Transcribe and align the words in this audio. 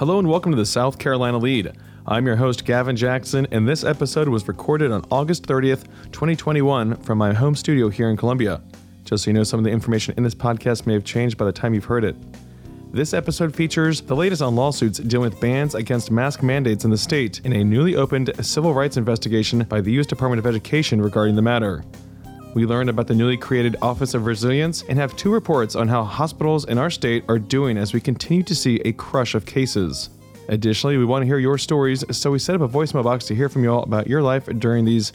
Hello 0.00 0.18
and 0.18 0.30
welcome 0.30 0.50
to 0.50 0.56
the 0.56 0.64
South 0.64 0.98
Carolina 0.98 1.36
Lead. 1.36 1.72
I'm 2.06 2.24
your 2.24 2.36
host, 2.36 2.64
Gavin 2.64 2.96
Jackson, 2.96 3.46
and 3.50 3.68
this 3.68 3.84
episode 3.84 4.30
was 4.30 4.48
recorded 4.48 4.90
on 4.92 5.04
August 5.10 5.42
30th, 5.46 5.84
2021, 6.10 6.96
from 7.02 7.18
my 7.18 7.34
home 7.34 7.54
studio 7.54 7.90
here 7.90 8.08
in 8.08 8.16
Columbia. 8.16 8.62
Just 9.04 9.24
so 9.24 9.28
you 9.30 9.34
know, 9.34 9.42
some 9.42 9.60
of 9.60 9.64
the 9.64 9.70
information 9.70 10.14
in 10.16 10.22
this 10.22 10.34
podcast 10.34 10.86
may 10.86 10.94
have 10.94 11.04
changed 11.04 11.36
by 11.36 11.44
the 11.44 11.52
time 11.52 11.74
you've 11.74 11.84
heard 11.84 12.04
it. 12.04 12.16
This 12.94 13.12
episode 13.12 13.54
features 13.54 14.00
the 14.00 14.16
latest 14.16 14.40
on 14.40 14.56
lawsuits 14.56 15.00
dealing 15.00 15.32
with 15.32 15.38
bans 15.38 15.74
against 15.74 16.10
mask 16.10 16.42
mandates 16.42 16.86
in 16.86 16.90
the 16.90 16.96
state 16.96 17.42
in 17.44 17.52
a 17.52 17.62
newly 17.62 17.94
opened 17.94 18.32
civil 18.40 18.72
rights 18.72 18.96
investigation 18.96 19.64
by 19.64 19.82
the 19.82 19.92
U.S. 19.92 20.06
Department 20.06 20.38
of 20.38 20.46
Education 20.46 21.02
regarding 21.02 21.36
the 21.36 21.42
matter. 21.42 21.84
We 22.52 22.66
learned 22.66 22.90
about 22.90 23.06
the 23.06 23.14
newly 23.14 23.36
created 23.36 23.76
Office 23.80 24.12
of 24.12 24.26
Resilience 24.26 24.82
and 24.88 24.98
have 24.98 25.16
two 25.16 25.32
reports 25.32 25.76
on 25.76 25.86
how 25.86 26.02
hospitals 26.02 26.64
in 26.64 26.78
our 26.78 26.90
state 26.90 27.22
are 27.28 27.38
doing 27.38 27.78
as 27.78 27.94
we 27.94 28.00
continue 28.00 28.42
to 28.42 28.56
see 28.56 28.80
a 28.80 28.92
crush 28.92 29.36
of 29.36 29.46
cases. 29.46 30.10
Additionally, 30.48 30.96
we 30.96 31.04
want 31.04 31.22
to 31.22 31.26
hear 31.26 31.38
your 31.38 31.58
stories, 31.58 32.04
so 32.10 32.32
we 32.32 32.40
set 32.40 32.56
up 32.56 32.62
a 32.62 32.68
voicemail 32.68 33.04
box 33.04 33.24
to 33.26 33.36
hear 33.36 33.48
from 33.48 33.62
you 33.62 33.72
all 33.72 33.84
about 33.84 34.08
your 34.08 34.20
life 34.20 34.46
during 34.58 34.84
these 34.84 35.12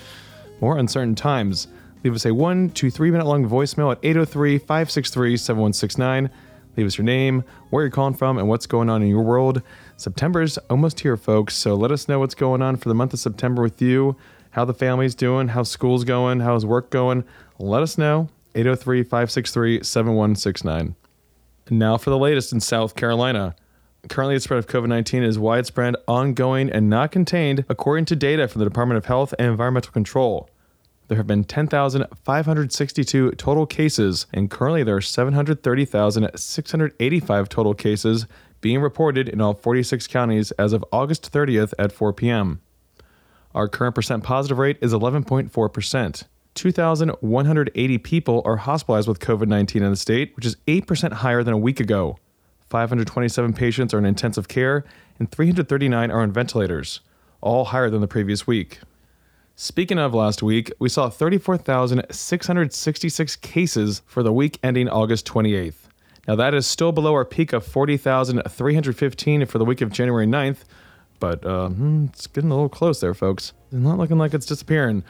more 0.62 0.78
uncertain 0.78 1.14
times. 1.14 1.68
Leave 2.06 2.16
us 2.16 2.26
a 2.26 2.34
one 2.34 2.70
to 2.70 2.90
three 2.90 3.12
minute 3.12 3.28
long 3.28 3.46
voicemail 3.50 3.92
at 3.92 4.00
803 4.02 4.58
563 4.58 5.36
7169. 5.36 6.30
Leave 6.78 6.88
us 6.88 6.98
your 6.98 7.04
name, 7.04 7.44
where 7.70 7.84
you're 7.84 7.92
calling 7.92 8.14
from, 8.14 8.38
and 8.38 8.48
what's 8.48 8.66
going 8.66 8.90
on 8.90 9.02
in 9.02 9.10
your 9.10 9.24
world. 9.24 9.62
September's 9.98 10.58
almost 10.70 11.02
here, 11.02 11.18
folks, 11.18 11.54
so 11.54 11.76
let 11.76 11.92
us 11.92 12.08
know 12.08 12.20
what's 12.20 12.36
going 12.36 12.62
on 12.62 12.78
for 12.78 12.88
the 12.88 12.96
month 12.96 13.12
of 13.12 13.20
September 13.20 13.62
with 13.62 13.82
you, 13.82 14.16
how 14.56 14.64
the 14.64 14.74
family's 14.74 15.14
doing, 15.14 15.50
how 15.50 15.64
school's 15.64 16.06
going, 16.06 16.40
how's 16.40 16.66
work 16.66 16.90
going. 16.90 17.26
Let 17.60 17.84
us 17.84 17.98
know. 17.98 18.30
803 18.56 19.04
563 19.04 19.84
7169. 19.84 20.96
Now 21.70 21.98
for 21.98 22.10
the 22.10 22.18
latest 22.18 22.54
in 22.54 22.62
South 22.62 22.96
Carolina. 22.96 23.54
Currently, 24.08 24.36
the 24.36 24.40
spread 24.40 24.60
of 24.60 24.68
COVID 24.68 24.88
19 24.88 25.24
is 25.24 25.38
widespread, 25.38 25.98
ongoing, 26.08 26.70
and 26.70 26.90
not 26.90 27.12
contained, 27.12 27.66
according 27.68 28.06
to 28.06 28.16
data 28.16 28.48
from 28.48 28.60
the 28.60 28.66
Department 28.66 28.98
of 28.98 29.08
Health 29.08 29.34
and 29.38 29.50
Environmental 29.50 29.92
Control. 29.92 30.50
There 31.10 31.18
have 31.18 31.28
been 31.28 31.44
10,562 31.44 33.32
total 33.32 33.66
cases, 33.66 34.26
and 34.34 34.50
currently 34.50 34.84
there 34.84 34.96
are 34.96 35.02
730,685 35.02 37.50
total 37.50 37.74
cases 37.74 38.26
being 38.62 38.80
reported 38.80 39.28
in 39.28 39.42
all 39.42 39.54
46 39.54 40.08
counties 40.08 40.52
as 40.52 40.72
of 40.72 40.86
August 40.94 41.30
30th 41.34 41.74
at 41.78 41.92
4 41.92 42.14
p.m. 42.14 42.62
Our 43.56 43.68
current 43.70 43.96
percent 43.96 44.24
positive 44.24 44.60
rate 44.60 44.78
is 44.82 44.94
11.4%. 44.94 46.24
2,180 46.56 47.98
people 48.00 48.42
are 48.46 48.58
hospitalized 48.58 49.08
with 49.08 49.20
COVID 49.20 49.48
19 49.48 49.82
in 49.82 49.92
the 49.92 49.96
state, 49.96 50.36
which 50.36 50.46
is 50.46 50.58
8% 50.68 51.14
higher 51.14 51.42
than 51.42 51.54
a 51.54 51.58
week 51.58 51.80
ago. 51.80 52.20
527 52.70 53.54
patients 53.54 53.94
are 53.94 53.98
in 53.98 54.04
intensive 54.06 54.50
care, 54.50 54.84
and 55.20 55.32
339 55.32 56.12
are 56.12 56.22
on 56.22 56.34
ventilators, 56.34 57.00
all 57.40 57.64
higher 57.66 57.90
than 57.90 58.02
the 58.02 58.08
previous 58.08 58.46
week. 58.46 58.82
Speaking 59.56 60.00
of 60.00 60.14
last 60.14 60.44
week, 60.44 60.70
we 60.80 60.90
saw 60.90 61.10
34,666 61.10 63.36
cases 63.38 64.02
for 64.06 64.22
the 64.22 64.34
week 64.34 64.60
ending 64.64 64.90
August 64.90 65.26
28th. 65.28 65.76
Now, 66.28 66.36
that 66.36 66.54
is 66.54 66.68
still 66.68 66.92
below 66.92 67.14
our 67.14 67.24
peak 67.24 67.54
of 67.54 67.66
40,315 67.66 69.46
for 69.46 69.58
the 69.58 69.66
week 69.66 69.80
of 69.80 69.94
January 69.94 70.28
9th, 70.28 70.66
but 71.20 71.46
uh, 71.46 71.70
hmm, 71.70 72.06
it's 72.06 72.28
getting 72.28 72.52
a 72.52 72.54
little 72.54 72.70
close 72.70 73.00
there, 73.00 73.14
folks. 73.14 73.54
It's 73.72 73.82
not 73.82 73.98
looking 73.98 74.18
like 74.18 74.34
it's 74.34 74.46
disappearing. 74.46 75.04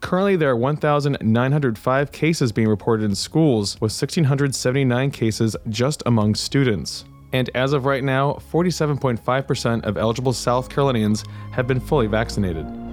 Currently, 0.00 0.36
there 0.36 0.50
are 0.50 0.56
1,905 0.56 2.12
cases 2.12 2.52
being 2.52 2.68
reported 2.68 3.04
in 3.04 3.14
schools, 3.14 3.74
with 3.80 3.92
1,679 3.92 5.10
cases 5.10 5.56
just 5.70 6.02
among 6.04 6.34
students. 6.34 7.06
And 7.32 7.50
as 7.54 7.72
of 7.72 7.84
right 7.84 8.04
now, 8.04 8.34
47.5% 8.52 9.84
of 9.84 9.96
eligible 9.96 10.32
South 10.32 10.68
Carolinians 10.68 11.24
have 11.52 11.66
been 11.66 11.80
fully 11.80 12.06
vaccinated. 12.06 12.83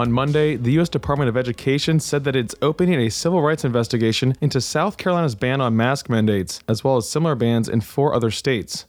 On 0.00 0.10
Monday, 0.10 0.56
the 0.56 0.72
U.S. 0.72 0.88
Department 0.88 1.28
of 1.28 1.36
Education 1.36 2.00
said 2.00 2.24
that 2.24 2.34
it's 2.34 2.54
opening 2.62 2.98
a 2.98 3.10
civil 3.10 3.42
rights 3.42 3.66
investigation 3.66 4.34
into 4.40 4.58
South 4.58 4.96
Carolina's 4.96 5.34
ban 5.34 5.60
on 5.60 5.76
mask 5.76 6.08
mandates, 6.08 6.62
as 6.66 6.82
well 6.82 6.96
as 6.96 7.06
similar 7.06 7.34
bans 7.34 7.68
in 7.68 7.82
four 7.82 8.14
other 8.14 8.30
states. 8.30 8.86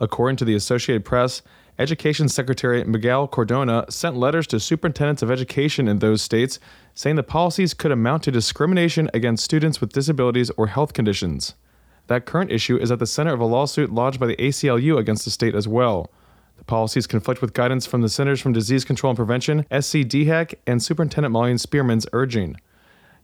According 0.00 0.36
to 0.36 0.44
the 0.44 0.54
Associated 0.54 1.02
Press, 1.02 1.40
Education 1.78 2.28
Secretary 2.28 2.84
Miguel 2.84 3.26
Cardona 3.26 3.86
sent 3.88 4.18
letters 4.18 4.46
to 4.48 4.60
superintendents 4.60 5.22
of 5.22 5.30
education 5.30 5.88
in 5.88 6.00
those 6.00 6.20
states 6.20 6.58
saying 6.94 7.16
the 7.16 7.22
policies 7.22 7.72
could 7.72 7.90
amount 7.90 8.24
to 8.24 8.30
discrimination 8.30 9.08
against 9.14 9.42
students 9.42 9.80
with 9.80 9.94
disabilities 9.94 10.50
or 10.58 10.66
health 10.66 10.92
conditions. 10.92 11.54
That 12.08 12.26
current 12.26 12.52
issue 12.52 12.76
is 12.76 12.90
at 12.90 12.98
the 12.98 13.06
center 13.06 13.32
of 13.32 13.40
a 13.40 13.46
lawsuit 13.46 13.94
lodged 13.94 14.20
by 14.20 14.26
the 14.26 14.36
ACLU 14.36 14.98
against 14.98 15.24
the 15.24 15.30
state 15.30 15.54
as 15.54 15.66
well. 15.66 16.10
Policies 16.70 17.08
conflict 17.08 17.42
with 17.42 17.52
guidance 17.52 17.84
from 17.84 18.00
the 18.00 18.08
Centers 18.08 18.42
for 18.42 18.52
Disease 18.52 18.84
Control 18.84 19.10
and 19.10 19.16
Prevention, 19.16 19.66
SCDHEC, 19.72 20.54
and 20.68 20.80
Superintendent 20.80 21.32
Molly 21.32 21.58
Spearman's 21.58 22.06
urging. 22.12 22.60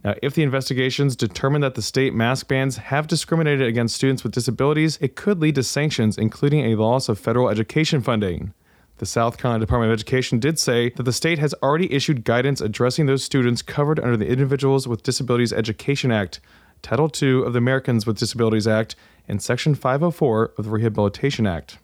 Now, 0.03 0.17
if 0.21 0.35
the 0.35 0.43
investigations 0.43 1.15
determine 1.15 1.61
that 1.61 1.77
the 1.77 1.81
state 1.81 2.13
mask 2.13 2.49
bans 2.49 2.77
have 2.77 3.07
discriminated 3.07 3.69
against 3.69 3.95
students 3.95 4.25
with 4.25 4.33
disabilities, 4.33 4.99
it 5.01 5.15
could 5.15 5.39
lead 5.39 5.55
to 5.55 5.63
sanctions, 5.63 6.19
including 6.19 6.65
a 6.67 6.75
loss 6.75 7.09
of 7.09 7.21
federal 7.21 7.49
education 7.49 8.01
funding. 8.01 8.53
The 8.99 9.07
South 9.07 9.39
Carolina 9.39 9.65
Department 9.65 9.93
of 9.93 9.97
Education 9.97 10.41
did 10.41 10.59
say 10.59 10.91
that 10.97 11.05
the 11.05 11.13
state 11.13 11.39
has 11.39 11.55
already 11.63 11.93
issued 11.95 12.25
guidance 12.25 12.61
addressing 12.61 13.07
those 13.07 13.23
students 13.23 13.63
covered 13.63 14.01
under 14.01 14.17
the 14.17 14.27
Individuals 14.27 14.89
with 14.89 15.05
Disabilities 15.05 15.53
Education 15.53 16.11
Act, 16.11 16.41
Title 16.83 17.13
II 17.23 17.45
of 17.45 17.53
the 17.53 17.59
Americans 17.59 18.07
with 18.07 18.19
Disabilities 18.19 18.67
Act, 18.67 18.97
and 19.29 19.41
Section 19.41 19.77
504 19.77 20.55
of 20.59 20.65
the 20.65 20.71
Rehabilitation 20.73 21.47
Act. 21.47 21.79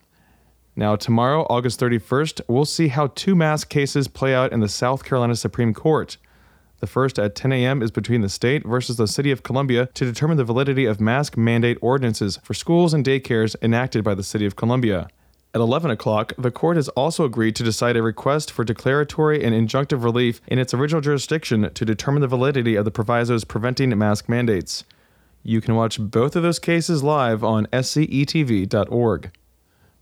Now, 0.75 0.95
tomorrow, 0.95 1.45
August 1.49 1.79
31st, 1.79 2.41
we'll 2.47 2.65
see 2.65 2.87
how 2.87 3.07
two 3.07 3.35
mask 3.35 3.69
cases 3.69 4.07
play 4.07 4.33
out 4.33 4.51
in 4.51 4.59
the 4.59 4.67
South 4.67 5.03
Carolina 5.03 5.35
Supreme 5.35 5.73
Court. 5.73 6.17
The 6.79 6.87
first 6.87 7.19
at 7.19 7.35
10 7.35 7.53
a.m. 7.53 7.81
is 7.81 7.91
between 7.91 8.21
the 8.21 8.29
state 8.29 8.65
versus 8.65 8.97
the 8.97 9.07
city 9.07 9.31
of 9.31 9.43
Columbia 9.43 9.85
to 9.93 10.03
determine 10.03 10.37
the 10.37 10.43
validity 10.43 10.85
of 10.85 10.99
mask 10.99 11.37
mandate 11.37 11.77
ordinances 11.79 12.39
for 12.43 12.53
schools 12.53 12.93
and 12.93 13.05
daycares 13.05 13.55
enacted 13.61 14.03
by 14.03 14.15
the 14.15 14.23
city 14.23 14.45
of 14.45 14.55
Columbia. 14.55 15.07
At 15.53 15.61
11 15.61 15.91
o'clock, 15.91 16.33
the 16.37 16.49
court 16.49 16.77
has 16.77 16.89
also 16.89 17.23
agreed 17.23 17.55
to 17.57 17.63
decide 17.63 17.95
a 17.95 18.01
request 18.01 18.51
for 18.51 18.63
declaratory 18.63 19.43
and 19.43 19.53
injunctive 19.53 20.03
relief 20.03 20.41
in 20.47 20.57
its 20.57 20.73
original 20.73 20.99
jurisdiction 20.99 21.71
to 21.71 21.85
determine 21.85 22.21
the 22.21 22.27
validity 22.27 22.75
of 22.75 22.85
the 22.85 22.91
provisos 22.91 23.43
preventing 23.43 23.95
mask 23.95 24.27
mandates. 24.27 24.83
You 25.43 25.61
can 25.61 25.75
watch 25.75 25.99
both 25.99 26.35
of 26.35 26.41
those 26.41 26.57
cases 26.57 27.03
live 27.03 27.43
on 27.43 27.67
scetv.org. 27.67 29.31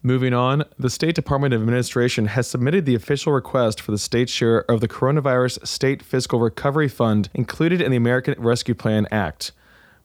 Moving 0.03 0.33
on, 0.33 0.63
the 0.79 0.89
State 0.89 1.13
Department 1.13 1.53
of 1.53 1.61
Administration 1.61 2.25
has 2.25 2.47
submitted 2.47 2.87
the 2.87 2.95
official 2.95 3.33
request 3.33 3.79
for 3.79 3.91
the 3.91 3.99
state's 3.99 4.31
share 4.31 4.61
of 4.61 4.81
the 4.81 4.87
Coronavirus 4.87 5.67
State 5.67 6.01
Fiscal 6.01 6.39
Recovery 6.39 6.87
Fund 6.87 7.29
included 7.35 7.81
in 7.81 7.91
the 7.91 7.97
American 7.97 8.33
Rescue 8.39 8.73
Plan 8.73 9.05
Act. 9.11 9.51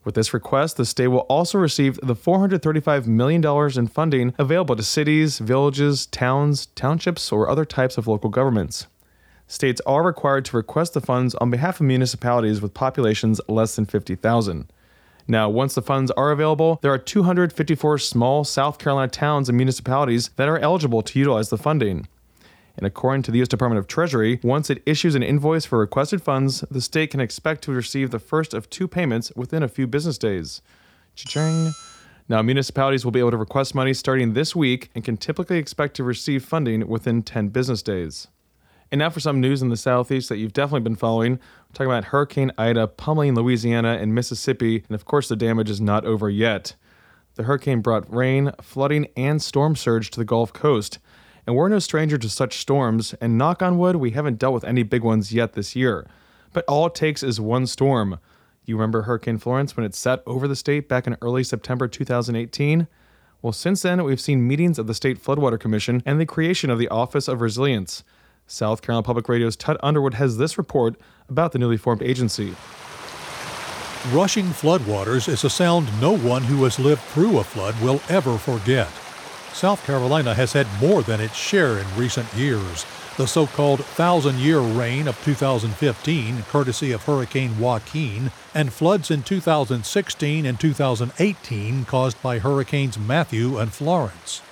With 0.05 0.15
this 0.15 0.35
request, 0.35 0.77
the 0.77 0.85
state 0.85 1.09
will 1.09 1.21
also 1.21 1.57
receive 1.57 1.99
the 2.03 2.15
$435 2.15 3.07
million 3.07 3.43
in 3.79 3.87
funding 3.87 4.35
available 4.39 4.77
to 4.77 4.83
cities, 4.83 5.39
villages, 5.39 6.05
towns, 6.05 6.67
townships, 6.67 7.33
or 7.33 7.49
other 7.49 7.65
types 7.65 7.97
of 7.97 8.07
local 8.07 8.29
governments. 8.29 8.89
States 9.49 9.81
are 9.87 10.03
required 10.03 10.45
to 10.45 10.59
request 10.59 10.93
the 10.93 11.01
funds 11.01 11.35
on 11.37 11.51
behalf 11.51 11.81
of 11.81 11.87
municipalities 11.87 12.61
with 12.61 12.75
populations 12.75 13.41
less 13.49 13.77
than 13.77 13.87
50,000. 13.87 14.71
Now, 15.29 15.49
once 15.49 15.75
the 15.75 15.83
funds 15.83 16.13
are 16.13 16.31
available, 16.31 16.79
there 16.83 16.93
are 16.93 16.99
254 16.99 17.99
small 17.99 18.45
South 18.45 18.79
Carolina 18.79 19.09
towns 19.09 19.49
and 19.49 19.57
municipalities 19.57 20.31
that 20.37 20.49
are 20.49 20.59
eligible 20.59 21.03
to 21.03 21.19
utilize 21.19 21.51
the 21.51 21.59
funding. 21.59 22.07
And 22.77 22.87
according 22.87 23.23
to 23.23 23.31
the 23.31 23.39
U.S. 23.39 23.49
Department 23.49 23.79
of 23.79 23.87
Treasury, 23.87 24.39
once 24.43 24.71
it 24.71 24.83
issues 24.87 25.15
an 25.15 25.23
invoice 25.23 25.65
for 25.65 25.79
requested 25.79 26.23
funds, 26.23 26.61
the 26.71 26.81
state 26.81 27.11
can 27.11 27.21
expect 27.21 27.63
to 27.63 27.73
receive 27.73 28.11
the 28.11 28.19
first 28.19 28.55
of 28.55 28.71
two 28.71 28.87
payments 28.87 29.33
within 29.35 29.63
a 29.63 29.69
few 29.69 29.87
business 29.87 30.19
days. 30.19 30.63
Cha-ching. 31.15 31.73
Now, 32.29 32.43
municipalities 32.43 33.05
will 33.05 33.13
be 33.13 33.21
able 33.21 33.31
to 33.31 33.37
request 33.37 33.75
money 33.75 33.95
starting 33.95 34.35
this 34.35 34.55
week 34.55 34.91
and 34.95 35.03
can 35.03 35.17
typically 35.17 35.59
expect 35.59 35.97
to 35.97 36.05
receive 36.05 36.45
funding 36.45 36.87
within 36.87 37.23
10 37.23 37.49
business 37.49 37.83
days. 37.83 38.29
And 38.93 39.01
now 39.01 39.11
for 39.11 39.21
some 39.21 39.41
news 39.41 39.63
in 39.63 39.69
the 39.69 39.77
Southeast 39.77 40.29
that 40.29 40.37
you've 40.37 40.53
definitely 40.53 40.81
been 40.81 40.97
following. 40.97 41.33
We're 41.33 41.73
talking 41.75 41.91
about 41.91 42.05
Hurricane 42.05 42.53
Ida 42.57 42.87
pummeling 42.87 43.35
Louisiana 43.35 43.99
and 44.01 44.15
Mississippi, 44.15 44.85
and 44.89 44.95
of 44.95 45.05
course, 45.05 45.29
the 45.29 45.37
damage 45.37 45.71
is 45.71 45.81
not 45.81 46.05
over 46.05 46.31
yet. 46.31 46.75
The 47.35 47.43
hurricane 47.43 47.81
brought 47.81 48.13
rain, 48.13 48.53
flooding, 48.63 49.09
and 49.17 49.43
storm 49.43 49.77
surge 49.77 50.11
to 50.13 50.21
the 50.21 50.25
Gulf 50.25 50.53
Coast. 50.53 50.99
And 51.47 51.55
we're 51.55 51.69
no 51.69 51.81
stranger 51.81 52.17
to 52.17 52.29
such 52.29 52.59
storms, 52.59 53.15
and 53.21 53.37
knock 53.37 53.61
on 53.61 53.79
wood, 53.79 53.97
we 53.97 54.13
haven't 54.13 54.39
dealt 54.39 54.55
with 54.55 54.65
any 54.65 54.83
big 54.83 55.03
ones 55.03 55.33
yet 55.33 55.53
this 55.53 55.77
year. 55.77 56.07
But 56.53 56.65
all 56.67 56.87
it 56.87 56.95
takes 56.95 57.23
is 57.23 57.41
one 57.41 57.67
storm. 57.67 58.19
You 58.65 58.77
remember 58.77 59.03
Hurricane 59.03 59.39
Florence 59.39 59.77
when 59.77 59.85
it 59.87 59.95
set 59.95 60.23
over 60.27 60.49
the 60.49 60.57
state 60.57 60.89
back 60.89 61.07
in 61.07 61.17
early 61.21 61.45
September 61.45 61.87
2018? 61.87 62.89
Well, 63.43 63.53
since 63.53 63.83
then, 63.83 64.03
we've 64.03 64.21
seen 64.21 64.47
meetings 64.47 64.79
of 64.79 64.87
the 64.87 64.95
State 64.95 65.23
Floodwater 65.23 65.61
Commission 65.61 66.03
and 66.07 66.21
the 66.21 66.27
creation 66.27 66.71
of 66.71 66.79
the 66.79 66.89
Office 66.89 67.29
of 67.29 67.41
Resilience. 67.41 68.03
South 68.47 68.81
Carolina 68.81 69.03
Public 69.03 69.29
Radio's 69.29 69.57
Tut 69.57 69.77
Underwood 69.83 70.15
has 70.15 70.39
this 70.39 70.57
report 70.57 70.95
about 71.29 71.53
the 71.53 71.59
newly 71.59 71.77
formed 71.77 72.03
agency. 72.03 72.55
Rushing 74.13 74.47
floodwaters 74.47 75.29
is 75.29 75.43
a 75.43 75.51
sound 75.51 75.89
no 76.01 76.17
one 76.17 76.45
who 76.45 76.63
has 76.63 76.79
lived 76.79 77.03
through 77.03 77.39
a 77.39 77.45
flood 77.45 77.75
will 77.83 78.01
ever 78.09 78.39
forget. 78.39 78.89
South 79.53 79.85
Carolina 79.85 80.33
has 80.35 80.53
had 80.53 80.69
more 80.81 81.03
than 81.03 81.21
its 81.21 81.35
share 81.35 81.79
in 81.79 81.87
recent 81.97 82.33
years. 82.35 82.87
The 83.17 83.27
so 83.27 83.47
called 83.47 83.85
thousand 83.85 84.39
year 84.39 84.61
rain 84.61 85.09
of 85.09 85.21
2015, 85.25 86.43
courtesy 86.45 86.93
of 86.93 87.03
Hurricane 87.03 87.59
Joaquin, 87.59 88.31
and 88.55 88.73
floods 88.73 89.11
in 89.11 89.23
2016 89.23 90.47
and 90.47 90.61
2018 90.61 91.85
caused 91.87 92.23
by 92.23 92.39
Hurricanes 92.39 92.99
Matthew 92.99 93.59
and 93.59 93.73
Florence. 93.73 94.43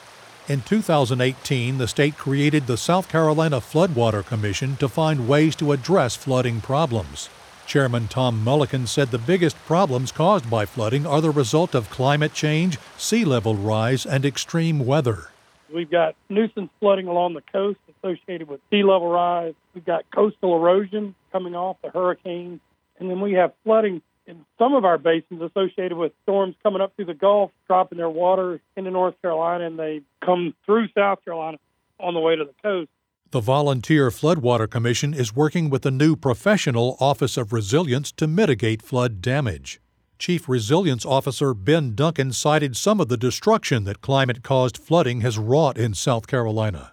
In 0.46 0.60
2018, 0.60 1.78
the 1.78 1.88
state 1.88 2.18
created 2.18 2.66
the 2.66 2.76
South 2.76 3.08
Carolina 3.08 3.62
Floodwater 3.62 4.22
Commission 4.22 4.76
to 4.76 4.90
find 4.90 5.26
ways 5.26 5.56
to 5.56 5.72
address 5.72 6.16
flooding 6.16 6.60
problems. 6.60 7.30
Chairman 7.66 8.08
Tom 8.08 8.44
Mulliken 8.44 8.86
said 8.86 9.08
the 9.10 9.16
biggest 9.16 9.56
problems 9.64 10.12
caused 10.12 10.50
by 10.50 10.66
flooding 10.66 11.06
are 11.06 11.22
the 11.22 11.30
result 11.30 11.74
of 11.74 11.88
climate 11.88 12.34
change, 12.34 12.78
sea 12.98 13.24
level 13.24 13.54
rise, 13.54 14.04
and 14.04 14.26
extreme 14.26 14.84
weather. 14.84 15.28
We've 15.72 15.90
got 15.90 16.14
nuisance 16.28 16.68
flooding 16.78 17.08
along 17.08 17.32
the 17.32 17.42
coast 17.50 17.78
associated 17.96 18.46
with 18.46 18.60
sea 18.68 18.82
level 18.82 19.08
rise. 19.08 19.54
We've 19.74 19.86
got 19.86 20.04
coastal 20.14 20.56
erosion 20.56 21.14
coming 21.32 21.56
off 21.56 21.78
the 21.82 21.88
hurricanes. 21.88 22.60
And 23.00 23.08
then 23.08 23.22
we 23.22 23.32
have 23.32 23.54
flooding 23.64 24.02
in 24.26 24.44
some 24.58 24.74
of 24.74 24.84
our 24.84 24.98
basins 24.98 25.42
associated 25.42 25.96
with 25.96 26.12
storms 26.22 26.54
coming 26.62 26.80
up 26.80 26.94
through 26.96 27.06
the 27.06 27.14
Gulf, 27.14 27.50
dropping 27.66 27.98
their 27.98 28.10
water 28.10 28.60
into 28.76 28.90
North 28.90 29.20
Carolina, 29.20 29.66
and 29.66 29.78
they 29.78 30.00
come 30.24 30.54
through 30.64 30.88
South 30.96 31.24
Carolina 31.24 31.58
on 32.00 32.14
the 32.14 32.20
way 32.20 32.36
to 32.36 32.44
the 32.44 32.54
coast. 32.62 32.90
The 33.30 33.40
Volunteer 33.40 34.10
Floodwater 34.10 34.70
Commission 34.70 35.12
is 35.12 35.34
working 35.34 35.68
with 35.68 35.82
the 35.82 35.90
new 35.90 36.14
professional 36.14 36.96
Office 37.00 37.36
of 37.36 37.52
Resilience 37.52 38.12
to 38.12 38.26
mitigate 38.26 38.80
flood 38.80 39.20
damage. 39.20 39.80
Chief 40.18 40.48
Resilience 40.48 41.04
Officer 41.04 41.52
Ben 41.52 41.94
Duncan 41.94 42.32
cited 42.32 42.76
some 42.76 43.00
of 43.00 43.08
the 43.08 43.16
destruction 43.16 43.84
that 43.84 44.00
climate 44.00 44.42
caused 44.42 44.78
flooding 44.78 45.22
has 45.22 45.36
wrought 45.36 45.76
in 45.76 45.94
South 45.94 46.28
Carolina. 46.28 46.92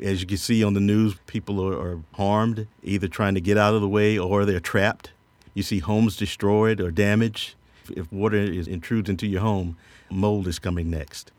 As 0.00 0.20
you 0.20 0.26
can 0.26 0.38
see 0.38 0.62
on 0.62 0.74
the 0.74 0.80
news, 0.80 1.16
people 1.26 1.60
are, 1.62 1.78
are, 1.78 2.02
harmed, 2.14 2.68
either 2.82 3.08
trying 3.08 3.34
to 3.34 3.40
get 3.40 3.58
out 3.58 3.74
of 3.74 3.80
the 3.80 3.88
way 3.88 4.16
or 4.16 4.44
they're 4.44 4.60
trapped. 4.60 5.10
You 5.60 5.64
see 5.64 5.80
homes 5.80 6.16
destroyed 6.16 6.80
or 6.80 6.90
damaged. 6.90 7.54
If 7.94 8.10
water 8.10 8.38
is, 8.38 8.66
intrudes 8.66 9.10
into 9.10 9.26
your 9.26 9.42
home, 9.42 9.76
mold 10.10 10.48
is 10.48 10.58
coming 10.58 10.88
next. 10.88 11.32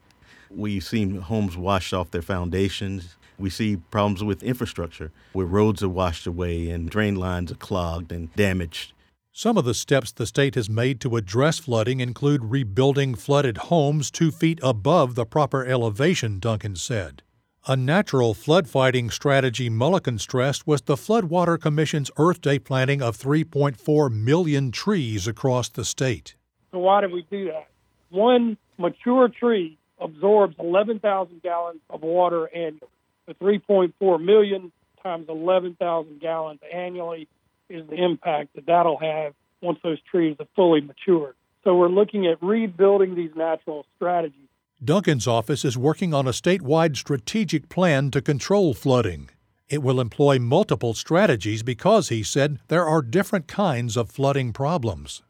We've 0.51 0.83
seen 0.83 1.21
homes 1.21 1.57
washed 1.57 1.91
off 1.91 2.11
their 2.11 2.21
foundations. 2.21 3.15
We 3.39 3.49
see 3.49 3.77
problems 3.77 4.23
with 4.23 4.43
infrastructure, 4.43 5.11
where 5.33 5.47
roads 5.47 5.81
are 5.81 5.89
washed 5.89 6.27
away 6.27 6.69
and 6.69 6.87
drain 6.87 7.15
lines 7.15 7.51
are 7.51 7.55
clogged 7.55 8.11
and 8.11 8.31
damaged. 8.35 8.93
Some 9.31 9.57
of 9.57 9.65
the 9.65 9.73
steps 9.73 10.11
the 10.11 10.27
state 10.27 10.53
has 10.53 10.69
made 10.69 11.01
to 11.01 11.15
address 11.15 11.57
flooding 11.57 11.99
include 11.99 12.45
rebuilding 12.45 13.15
flooded 13.15 13.57
homes 13.57 14.11
two 14.11 14.29
feet 14.29 14.59
above 14.61 15.15
the 15.15 15.25
proper 15.25 15.65
elevation, 15.65 16.37
Duncan 16.37 16.75
said. 16.75 17.23
A 17.67 17.75
natural 17.75 18.33
flood 18.33 18.67
fighting 18.67 19.11
strategy 19.11 19.69
Mulliken 19.69 20.19
stressed 20.19 20.65
was 20.65 20.81
the 20.81 20.95
Floodwater 20.95 21.61
Commission's 21.61 22.09
Earth 22.17 22.41
Day 22.41 22.57
planting 22.57 23.03
of 23.03 23.15
3.4 23.15 24.11
million 24.11 24.71
trees 24.71 25.27
across 25.27 25.69
the 25.69 25.85
state. 25.85 26.33
So, 26.71 26.79
why 26.79 27.01
did 27.01 27.11
we 27.11 27.23
do 27.29 27.51
that? 27.51 27.67
One 28.09 28.57
mature 28.79 29.29
tree 29.29 29.77
absorbs 29.99 30.55
11,000 30.57 31.43
gallons 31.43 31.81
of 31.91 32.01
water 32.01 32.47
annually. 32.47 32.89
The 33.27 33.35
3.4 33.35 34.23
million 34.23 34.71
times 35.03 35.27
11,000 35.29 36.19
gallons 36.19 36.61
annually 36.73 37.27
is 37.69 37.87
the 37.87 38.03
impact 38.03 38.55
that 38.55 38.65
that'll 38.65 38.97
have 38.97 39.35
once 39.61 39.77
those 39.83 39.99
trees 40.09 40.35
are 40.39 40.47
fully 40.55 40.81
matured. 40.81 41.35
So 41.63 41.75
we're 41.75 41.89
looking 41.89 42.25
at 42.25 42.41
rebuilding 42.41 43.13
these 43.13 43.35
natural 43.35 43.85
strategies. 43.97 44.47
Duncan's 44.83 45.27
office 45.27 45.63
is 45.63 45.77
working 45.77 46.11
on 46.11 46.25
a 46.25 46.31
statewide 46.31 46.97
strategic 46.97 47.69
plan 47.69 48.09
to 48.09 48.19
control 48.19 48.73
flooding. 48.73 49.29
It 49.69 49.83
will 49.83 50.01
employ 50.01 50.39
multiple 50.39 50.95
strategies 50.95 51.61
because, 51.61 52.09
he 52.09 52.23
said, 52.23 52.57
there 52.67 52.87
are 52.87 53.03
different 53.03 53.47
kinds 53.47 53.95
of 53.95 54.09
flooding 54.09 54.53
problems. 54.53 55.21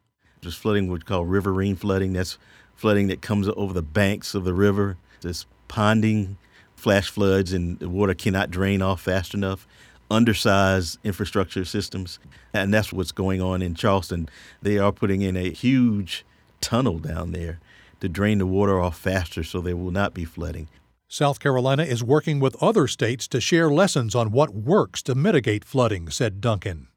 There's 0.42 0.56
flooding 0.56 0.89
we 0.89 1.00
call 1.00 1.25
riverine 1.25 1.75
flooding. 1.75 2.13
That's 2.13 2.38
flooding 2.75 3.07
that 3.07 3.21
comes 3.21 3.50
over 3.57 3.74
the 3.74 3.81
banks 3.81 4.33
of 4.33 4.45
the 4.45 4.53
river. 4.53 4.95
There's 5.19 5.45
ponding, 5.68 6.38
flash 6.77 7.09
floods, 7.09 7.51
and 7.51 7.77
the 7.80 7.89
water 7.89 8.13
cannot 8.13 8.51
drain 8.51 8.81
off 8.81 9.01
fast 9.01 9.33
enough 9.33 9.68
undersized 10.09 10.98
infrastructure 11.03 11.65
systems. 11.65 12.19
And 12.53 12.74
that's 12.74 12.94
what's 12.94 13.12
going 13.12 13.42
on 13.42 13.62
in 13.62 13.75
Charleston. 13.75 14.30
They 14.62 14.77
are 14.77 14.94
putting 14.94 15.21
in 15.21 15.36
a 15.36 15.51
huge 15.51 16.25
tunnel 16.62 17.00
down 17.00 17.33
there 17.33 17.59
to 18.01 18.09
drain 18.09 18.39
the 18.39 18.45
water 18.45 18.80
off 18.80 18.98
faster 18.98 19.44
so 19.44 19.62
there 19.62 19.77
will 19.77 19.92
not 19.92 20.13
be 20.13 20.25
flooding. 20.25 20.68
South 21.07 21.39
Carolina 21.39 21.83
is 21.83 22.03
working 22.03 22.39
with 22.39 22.62
other 22.62 22.88
states 22.88 23.27
to 23.30 23.42
share 23.42 23.69
lessons 23.69 24.15
on 24.15 24.31
what 24.31 24.53
works 24.53 25.01
to 25.03 25.15
mitigate 25.15 25.65
flooding, 25.65 26.09
said 26.09 26.39
Duncan. 26.39 26.88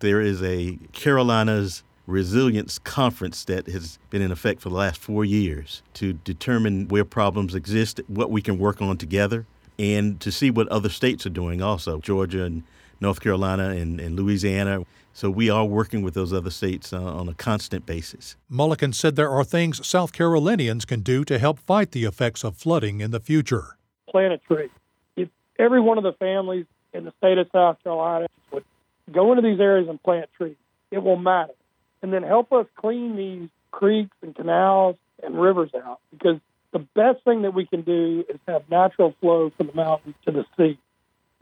There 0.00 0.20
is 0.20 0.42
a 0.42 0.78
Carolinas 0.92 1.82
Resilience 2.06 2.78
Conference 2.78 3.44
that 3.44 3.68
has 3.68 3.98
been 4.10 4.20
in 4.20 4.32
effect 4.32 4.60
for 4.60 4.68
the 4.68 4.74
last 4.74 5.00
four 5.00 5.24
years 5.24 5.82
to 5.94 6.12
determine 6.12 6.88
where 6.88 7.04
problems 7.04 7.54
exist, 7.54 8.00
what 8.08 8.30
we 8.30 8.42
can 8.42 8.58
work 8.58 8.82
on 8.82 8.98
together, 8.98 9.46
and 9.78 10.20
to 10.20 10.30
see 10.30 10.50
what 10.50 10.68
other 10.68 10.88
states 10.88 11.24
are 11.24 11.30
doing 11.30 11.62
also 11.62 11.98
Georgia 12.00 12.44
and 12.44 12.64
North 13.02 13.20
Carolina 13.20 13.70
and, 13.70 14.00
and 14.00 14.16
Louisiana. 14.16 14.84
So 15.12 15.30
we 15.30 15.50
are 15.50 15.66
working 15.66 16.02
with 16.02 16.14
those 16.14 16.32
other 16.32 16.50
states 16.50 16.92
uh, 16.92 17.02
on 17.02 17.28
a 17.28 17.34
constant 17.34 17.84
basis. 17.84 18.36
Mulliken 18.50 18.94
said 18.94 19.16
there 19.16 19.28
are 19.28 19.44
things 19.44 19.86
South 19.86 20.12
Carolinians 20.12 20.86
can 20.86 21.00
do 21.00 21.24
to 21.26 21.38
help 21.38 21.58
fight 21.58 21.90
the 21.90 22.04
effects 22.04 22.44
of 22.44 22.56
flooding 22.56 23.00
in 23.00 23.10
the 23.10 23.20
future. 23.20 23.76
Plant 24.10 24.32
a 24.32 24.38
tree. 24.38 24.70
If 25.16 25.28
every 25.58 25.80
one 25.80 25.98
of 25.98 26.04
the 26.04 26.14
families 26.14 26.64
in 26.94 27.04
the 27.04 27.12
state 27.18 27.36
of 27.36 27.48
South 27.52 27.82
Carolina 27.82 28.28
would 28.52 28.64
go 29.10 29.32
into 29.32 29.42
these 29.42 29.60
areas 29.60 29.88
and 29.88 30.02
plant 30.02 30.30
trees, 30.36 30.56
it 30.90 31.02
will 31.02 31.16
matter. 31.16 31.52
And 32.00 32.12
then 32.12 32.22
help 32.22 32.52
us 32.52 32.66
clean 32.76 33.16
these 33.16 33.50
creeks 33.70 34.16
and 34.22 34.34
canals 34.34 34.96
and 35.22 35.40
rivers 35.40 35.70
out 35.74 36.00
because 36.10 36.40
the 36.72 36.80
best 36.80 37.22
thing 37.24 37.42
that 37.42 37.54
we 37.54 37.66
can 37.66 37.82
do 37.82 38.24
is 38.28 38.38
have 38.48 38.68
natural 38.70 39.14
flow 39.20 39.52
from 39.56 39.68
the 39.68 39.74
mountains 39.74 40.14
to 40.24 40.32
the 40.32 40.44
sea. 40.56 40.78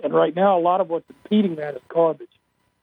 And 0.03 0.15
right 0.15 0.35
now, 0.35 0.59
a 0.59 0.61
lot 0.61 0.81
of 0.81 0.89
what's 0.89 1.09
impeding 1.09 1.57
that 1.57 1.75
is 1.75 1.83
garbage. 1.89 2.29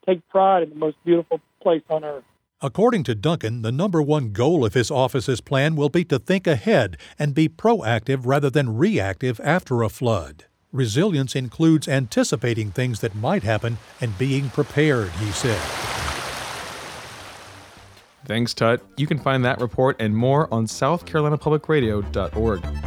Take 0.05 0.27
pride 0.29 0.63
in 0.63 0.69
the 0.69 0.75
most 0.75 0.97
beautiful 1.03 1.41
place 1.61 1.83
on 1.89 2.03
earth. 2.03 2.23
According 2.61 3.03
to 3.03 3.13
Duncan, 3.13 3.61
the 3.61 3.71
number 3.71 4.01
one 4.01 4.31
goal 4.31 4.65
of 4.65 4.73
his 4.73 4.89
office's 4.89 5.41
plan 5.41 5.75
will 5.75 5.89
be 5.89 6.03
to 6.05 6.17
think 6.17 6.47
ahead 6.47 6.97
and 7.19 7.35
be 7.35 7.47
proactive 7.47 8.21
rather 8.25 8.49
than 8.49 8.77
reactive 8.77 9.39
after 9.43 9.83
a 9.83 9.89
flood. 9.89 10.45
Resilience 10.71 11.35
includes 11.35 11.87
anticipating 11.87 12.71
things 12.71 12.99
that 13.01 13.13
might 13.15 13.43
happen 13.43 13.77
and 14.01 14.17
being 14.17 14.49
prepared, 14.49 15.09
he 15.11 15.31
said. 15.31 15.61
Thanks, 18.25 18.53
Tut. 18.53 18.81
You 18.97 19.07
can 19.07 19.19
find 19.19 19.45
that 19.45 19.61
report 19.61 19.95
and 19.99 20.17
more 20.17 20.53
on 20.53 20.65
southcarolinapublicradio.org. 20.65 22.86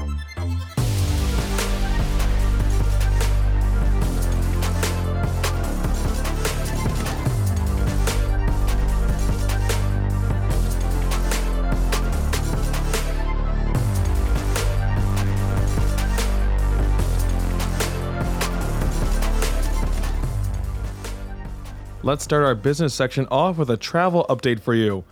Let's 22.03 22.25
start 22.25 22.45
our 22.45 22.55
business 22.55 22.95
section 22.95 23.27
off 23.31 23.59
with 23.59 23.69
a 23.69 23.77
travel 23.77 24.25
update 24.31 24.61
for 24.61 24.75
you. 24.75 25.05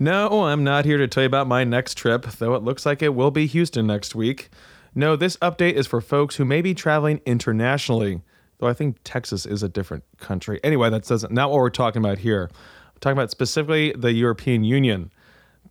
No, 0.00 0.46
I'm 0.46 0.64
not 0.64 0.84
here 0.84 0.98
to 0.98 1.06
tell 1.06 1.22
you 1.22 1.28
about 1.28 1.46
my 1.46 1.62
next 1.62 1.96
trip, 1.96 2.24
though 2.24 2.56
it 2.56 2.64
looks 2.64 2.84
like 2.84 3.00
it 3.00 3.14
will 3.14 3.30
be 3.30 3.46
Houston 3.46 3.86
next 3.86 4.16
week. 4.16 4.50
No, 4.92 5.14
this 5.14 5.36
update 5.36 5.74
is 5.74 5.86
for 5.86 6.00
folks 6.00 6.34
who 6.34 6.44
may 6.44 6.60
be 6.60 6.74
traveling 6.74 7.20
internationally, 7.26 8.22
though 8.58 8.66
I 8.66 8.72
think 8.72 8.96
Texas 9.04 9.46
is 9.46 9.62
a 9.62 9.68
different 9.68 10.02
country. 10.18 10.58
Anyway, 10.64 10.90
that's 10.90 11.12
not 11.30 11.50
what 11.52 11.58
we're 11.58 11.70
talking 11.70 12.02
about 12.04 12.18
here. 12.18 12.50
I'm 12.52 13.00
talking 13.00 13.16
about 13.16 13.30
specifically 13.30 13.92
the 13.92 14.12
European 14.12 14.64
Union. 14.64 15.12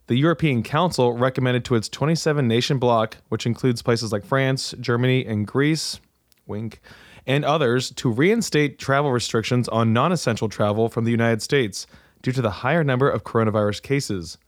The 0.06 0.16
European 0.16 0.62
Council 0.62 1.12
recommended 1.12 1.66
to 1.66 1.74
its 1.74 1.90
27 1.90 2.48
nation 2.48 2.78
bloc, 2.78 3.18
which 3.28 3.44
includes 3.44 3.82
places 3.82 4.10
like 4.10 4.24
France, 4.24 4.74
Germany, 4.80 5.26
and 5.26 5.46
Greece, 5.46 6.00
wink, 6.46 6.80
and 7.26 7.44
others, 7.44 7.90
to 7.92 8.10
reinstate 8.10 8.78
travel 8.78 9.12
restrictions 9.12 9.68
on 9.68 9.92
non 9.92 10.12
essential 10.12 10.48
travel 10.48 10.88
from 10.88 11.04
the 11.04 11.10
United 11.10 11.42
States 11.42 11.86
due 12.22 12.32
to 12.32 12.42
the 12.42 12.50
higher 12.50 12.84
number 12.84 13.08
of 13.08 13.24
coronavirus 13.24 13.82
cases. 13.82 14.38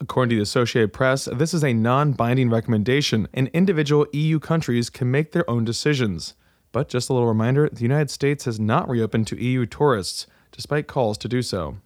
According 0.00 0.30
to 0.30 0.36
the 0.36 0.42
Associated 0.42 0.92
Press, 0.92 1.28
this 1.32 1.52
is 1.52 1.64
a 1.64 1.72
non 1.72 2.12
binding 2.12 2.50
recommendation, 2.50 3.28
and 3.34 3.48
individual 3.48 4.06
EU 4.12 4.38
countries 4.38 4.90
can 4.90 5.10
make 5.10 5.32
their 5.32 5.48
own 5.50 5.64
decisions. 5.64 6.34
But 6.70 6.88
just 6.88 7.08
a 7.08 7.12
little 7.12 7.28
reminder 7.28 7.68
the 7.68 7.82
United 7.82 8.10
States 8.10 8.44
has 8.44 8.60
not 8.60 8.88
reopened 8.88 9.26
to 9.28 9.42
EU 9.42 9.66
tourists, 9.66 10.26
despite 10.52 10.86
calls 10.86 11.18
to 11.18 11.28
do 11.28 11.42
so. 11.42 11.78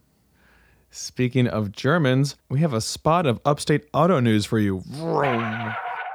Speaking 0.91 1.47
of 1.47 1.71
Germans, 1.71 2.35
we 2.49 2.59
have 2.59 2.73
a 2.73 2.81
spot 2.81 3.25
of 3.25 3.39
upstate 3.43 3.87
auto 3.93 4.19
news 4.19 4.45
for 4.45 4.59
you. 4.59 4.83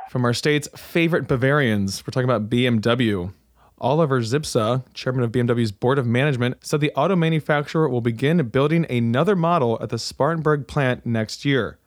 From 0.08 0.25
our 0.25 0.32
state's 0.32 0.68
favorite 0.76 1.26
Bavarians, 1.26 2.06
we're 2.06 2.12
talking 2.12 2.30
about 2.30 2.49
BMW. 2.49 3.32
Oliver 3.80 4.20
Zipse, 4.20 4.82
chairman 4.92 5.23
of 5.23 5.30
BMW's 5.30 5.70
board 5.70 5.99
of 5.99 6.06
management, 6.06 6.66
said 6.66 6.80
the 6.80 6.92
auto 6.94 7.14
manufacturer 7.14 7.88
will 7.88 8.00
begin 8.00 8.49
building 8.49 8.85
another 8.90 9.37
model 9.37 9.78
at 9.80 9.90
the 9.90 9.99
Spartanburg 9.99 10.66
plant 10.66 11.06
next 11.06 11.44
year. 11.44 11.78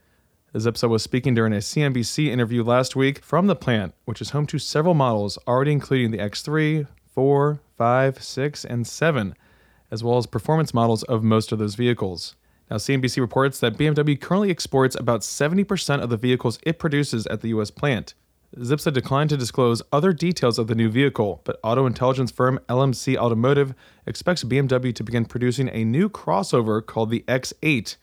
Zipse 0.56 0.88
was 0.88 1.04
speaking 1.04 1.34
during 1.34 1.54
a 1.54 1.58
CNBC 1.58 2.28
interview 2.28 2.64
last 2.64 2.96
week 2.96 3.24
from 3.24 3.48
the 3.48 3.56
plant, 3.56 3.94
which 4.06 4.22
is 4.22 4.30
home 4.30 4.46
to 4.48 4.60
several 4.60 4.94
models, 4.94 5.38
already 5.48 5.72
including 5.72 6.12
the 6.12 6.18
X3, 6.18 6.88
4, 7.14 7.60
5, 7.78 8.24
6, 8.24 8.66
and 8.66 8.88
7, 8.88 9.36
as 9.90 10.04
well 10.04 10.18
as 10.18 10.26
performance 10.26 10.74
models 10.74 11.04
of 11.04 11.24
most 11.24 11.52
of 11.52 11.60
those 11.60 11.76
vehicles. 11.76 12.36
Now, 12.70 12.78
CNBC 12.78 13.20
reports 13.20 13.60
that 13.60 13.78
BMW 13.78 14.20
currently 14.20 14.50
exports 14.50 14.96
about 14.96 15.22
70% 15.22 16.02
of 16.02 16.10
the 16.10 16.18
vehicles 16.18 16.58
it 16.64 16.80
produces 16.80 17.28
at 17.28 17.42
the 17.42 17.50
U.S. 17.50 17.70
plant. 17.70 18.14
Zipse 18.58 18.92
declined 18.92 19.30
to 19.30 19.38
disclose 19.38 19.82
other 19.94 20.12
details 20.12 20.60
of 20.60 20.68
the 20.68 20.76
new 20.76 20.90
vehicle, 20.90 21.42
but 21.46 21.60
auto 21.64 21.86
intelligence 21.86 22.32
firm 22.32 22.60
LMC 22.68 23.16
Automotive 23.16 23.74
expects 24.06 24.44
BMW 24.44 24.94
to 24.94 25.04
begin 25.04 25.24
producing 25.24 25.70
a 25.70 25.86
new 25.86 26.10
crossover 26.10 26.86
called 26.86 27.10
the 27.10 27.24
X8. 27.28 27.96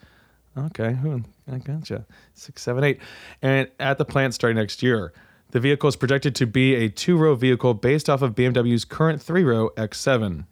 Okay, 0.57 0.93
hmm, 0.93 1.19
I 1.51 1.59
gotcha. 1.59 2.07
678. 2.35 2.99
And 3.43 3.69
at 3.79 3.99
the 3.99 4.05
plant 4.05 4.35
starting 4.35 4.57
next 4.57 4.83
year. 4.83 5.13
The 5.51 5.61
vehicle 5.61 5.89
is 5.89 5.97
projected 5.97 6.35
to 6.37 6.47
be 6.47 6.75
a 6.75 6.89
two 6.89 7.17
row 7.17 7.35
vehicle 7.35 7.75
based 7.75 8.11
off 8.11 8.23
of 8.23 8.35
BMW's 8.35 8.85
current 8.85 9.23
three 9.23 9.45
row 9.45 9.71
X7. 9.77 10.45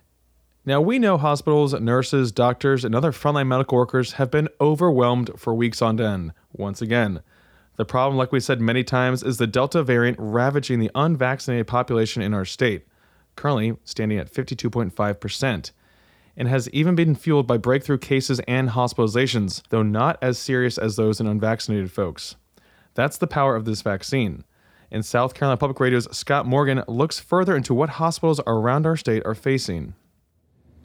Now, 0.65 0.81
we 0.81 0.99
know 0.99 1.17
hospitals, 1.17 1.75
nurses, 1.75 2.33
doctors, 2.33 2.85
and 2.85 2.95
other 2.95 3.13
frontline 3.13 3.47
medical 3.47 3.79
workers 3.79 4.15
have 4.15 4.31
been 4.31 4.49
overwhelmed 4.61 5.31
for 5.37 5.55
weeks 5.55 5.81
on 5.81 6.01
end. 6.01 6.33
Once 6.53 6.83
again, 6.83 7.21
the 7.77 7.85
problem, 7.85 8.17
like 8.17 8.33
we 8.33 8.41
said 8.41 8.61
many 8.61 8.83
times, 8.83 9.23
is 9.23 9.37
the 9.37 9.47
Delta 9.47 9.83
variant 9.83 10.17
ravaging 10.19 10.81
the 10.81 10.91
unvaccinated 10.95 11.67
population 11.67 12.23
in 12.23 12.33
our 12.33 12.45
state, 12.45 12.87
currently 13.37 13.77
standing 13.85 14.19
at 14.19 14.33
52.5%, 14.33 15.71
and 16.39 16.49
has 16.49 16.71
even 16.71 16.95
been 16.95 17.15
fueled 17.15 17.47
by 17.47 17.59
breakthrough 17.59 17.99
cases 17.99 18.41
and 18.49 18.71
hospitalizations, 18.71 19.63
though 19.69 19.83
not 19.83 20.19
as 20.23 20.39
serious 20.39 20.79
as 20.79 20.97
those 20.97 21.21
in 21.21 21.27
unvaccinated 21.27 21.93
folks. 21.93 22.37
That's 22.95 23.19
the 23.19 23.27
power 23.27 23.55
of 23.57 23.67
this 23.67 23.83
vaccine. 23.83 24.45
And 24.91 25.05
South 25.05 25.35
Carolina 25.35 25.59
Public 25.59 25.81
Radio's 25.81 26.09
Scott 26.17 26.47
Morgan 26.47 26.83
looks 26.89 27.19
further 27.19 27.57
into 27.57 27.75
what 27.75 27.91
hospitals 27.91 28.41
around 28.47 28.87
our 28.87 28.97
state 28.97 29.23
are 29.27 29.35
facing. 29.35 29.95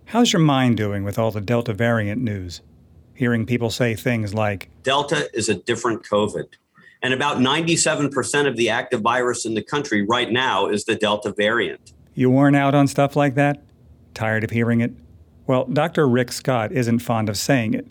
How's 0.06 0.34
your 0.34 0.42
mind 0.42 0.76
doing 0.76 1.04
with 1.06 1.18
all 1.18 1.32
the 1.32 1.40
Delta 1.40 1.74
variant 1.74 2.22
news? 2.22 2.62
Hearing 3.14 3.46
people 3.46 3.70
say 3.70 3.96
things 3.96 4.34
like 4.34 4.70
Delta 4.84 5.30
is 5.34 5.48
a 5.48 5.54
different 5.54 6.04
COVID. 6.04 6.48
And 7.02 7.14
about 7.14 7.38
97% 7.38 8.48
of 8.48 8.56
the 8.58 8.70
active 8.70 9.02
virus 9.02 9.46
in 9.46 9.56
the 9.56 9.64
country 9.64 10.06
right 10.06 10.32
now 10.32 10.68
is 10.68 10.86
the 10.86 10.96
Delta 10.96 11.34
variant. 11.36 11.94
You 12.14 12.30
worn 12.30 12.56
out 12.56 12.76
on 12.76 12.88
stuff 12.88 13.16
like 13.16 13.36
that? 13.36 13.64
Tired 14.14 14.44
of 14.44 14.52
hearing 14.52 14.82
it? 14.82 14.92
Well, 15.48 15.66
Dr. 15.66 16.08
Rick 16.08 16.32
Scott 16.32 16.72
isn't 16.72 17.00
fond 17.00 17.30
of 17.30 17.38
saying 17.38 17.74
it. 17.74 17.88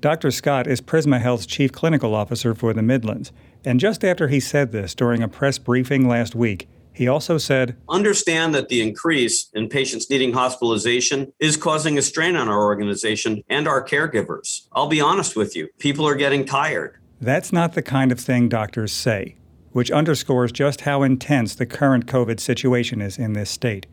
Dr. 0.00 0.30
Scott 0.30 0.66
is 0.66 0.80
Prisma 0.80 1.20
Health's 1.20 1.46
chief 1.46 1.72
clinical 1.72 2.14
officer 2.14 2.54
for 2.54 2.72
the 2.72 2.82
Midlands. 2.82 3.32
And 3.64 3.78
just 3.78 4.04
after 4.04 4.28
he 4.28 4.40
said 4.40 4.72
this 4.72 4.94
during 4.94 5.22
a 5.22 5.28
press 5.28 5.58
briefing 5.58 6.08
last 6.08 6.34
week, 6.34 6.68
he 6.92 7.06
also 7.06 7.38
said, 7.38 7.76
Understand 7.88 8.54
that 8.54 8.68
the 8.68 8.82
increase 8.82 9.48
in 9.54 9.68
patients 9.68 10.10
needing 10.10 10.32
hospitalization 10.32 11.32
is 11.38 11.56
causing 11.56 11.96
a 11.96 12.02
strain 12.02 12.36
on 12.36 12.48
our 12.48 12.64
organization 12.64 13.42
and 13.48 13.68
our 13.68 13.82
caregivers. 13.82 14.66
I'll 14.72 14.88
be 14.88 15.00
honest 15.00 15.36
with 15.36 15.54
you, 15.54 15.68
people 15.78 16.06
are 16.06 16.14
getting 16.14 16.44
tired. 16.44 16.99
That's 17.22 17.52
not 17.52 17.74
the 17.74 17.82
kind 17.82 18.12
of 18.12 18.18
thing 18.18 18.48
doctors 18.48 18.92
say, 18.94 19.34
which 19.72 19.90
underscores 19.90 20.52
just 20.52 20.82
how 20.82 21.02
intense 21.02 21.54
the 21.54 21.66
current 21.66 22.06
COVID 22.06 22.40
situation 22.40 23.02
is 23.02 23.18
in 23.18 23.34
this 23.34 23.50
state. 23.50 23.86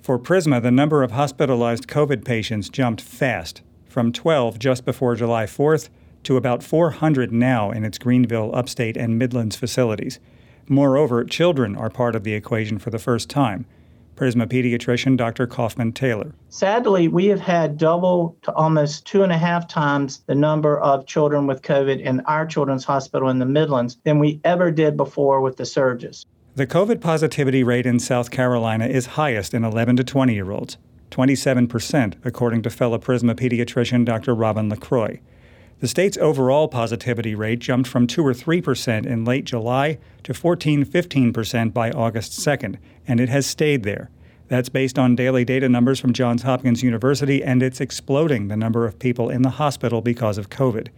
For 0.00 0.20
Prisma, 0.20 0.62
the 0.62 0.70
number 0.70 1.02
of 1.02 1.10
hospitalized 1.10 1.88
COVID 1.88 2.24
patients 2.24 2.68
jumped 2.68 3.00
fast, 3.00 3.62
from 3.88 4.12
12 4.12 4.60
just 4.60 4.84
before 4.84 5.16
July 5.16 5.46
4th 5.46 5.88
to 6.22 6.36
about 6.36 6.62
400 6.62 7.32
now 7.32 7.72
in 7.72 7.84
its 7.84 7.98
Greenville, 7.98 8.54
upstate, 8.54 8.96
and 8.96 9.18
Midlands 9.18 9.56
facilities. 9.56 10.20
Moreover, 10.68 11.24
children 11.24 11.74
are 11.74 11.90
part 11.90 12.14
of 12.14 12.22
the 12.22 12.34
equation 12.34 12.78
for 12.78 12.90
the 12.90 13.00
first 13.00 13.28
time. 13.28 13.66
Prisma 14.20 14.46
pediatrician 14.46 15.16
Dr. 15.16 15.46
Caughman 15.46 15.94
Taylor. 15.94 16.34
Sadly, 16.50 17.08
we 17.08 17.26
have 17.28 17.40
had 17.40 17.78
double 17.78 18.36
to 18.42 18.52
almost 18.52 19.06
two 19.06 19.22
and 19.22 19.32
a 19.32 19.38
half 19.38 19.66
times 19.66 20.18
the 20.26 20.34
number 20.34 20.78
of 20.78 21.06
children 21.06 21.46
with 21.46 21.62
COVID 21.62 21.98
in 21.98 22.20
our 22.26 22.44
children's 22.44 22.84
hospital 22.84 23.30
in 23.30 23.38
the 23.38 23.46
Midlands 23.46 23.96
than 24.04 24.18
we 24.18 24.38
ever 24.44 24.70
did 24.70 24.94
before 24.94 25.40
with 25.40 25.56
the 25.56 25.64
surges. 25.64 26.26
The 26.54 26.66
COVID 26.66 27.00
positivity 27.00 27.64
rate 27.64 27.86
in 27.86 27.98
South 27.98 28.30
Carolina 28.30 28.86
is 28.86 29.06
highest 29.06 29.54
in 29.54 29.64
11 29.64 29.96
to 29.96 30.04
20 30.04 30.34
year 30.34 30.50
olds, 30.50 30.76
27%, 31.10 32.16
according 32.22 32.60
to 32.60 32.68
fellow 32.68 32.98
Prisma 32.98 33.34
pediatrician 33.34 34.04
Dr. 34.04 34.34
Robin 34.34 34.68
LaCroix. 34.68 35.18
The 35.80 35.88
state's 35.88 36.18
overall 36.18 36.68
positivity 36.68 37.34
rate 37.34 37.58
jumped 37.58 37.88
from 37.88 38.06
2 38.06 38.24
or 38.26 38.34
3% 38.34 39.06
in 39.06 39.24
late 39.24 39.46
July 39.46 39.98
to 40.24 40.34
14 40.34 40.84
15% 40.84 41.72
by 41.72 41.90
August 41.90 42.32
2nd, 42.32 42.76
and 43.08 43.18
it 43.18 43.30
has 43.30 43.46
stayed 43.46 43.82
there. 43.82 44.10
That's 44.48 44.68
based 44.68 44.98
on 44.98 45.16
daily 45.16 45.42
data 45.42 45.70
numbers 45.70 45.98
from 45.98 46.12
Johns 46.12 46.42
Hopkins 46.42 46.82
University, 46.82 47.42
and 47.42 47.62
it's 47.62 47.80
exploding 47.80 48.48
the 48.48 48.58
number 48.58 48.84
of 48.84 48.98
people 48.98 49.30
in 49.30 49.40
the 49.40 49.50
hospital 49.50 50.02
because 50.02 50.36
of 50.36 50.50
COVID. 50.50 50.88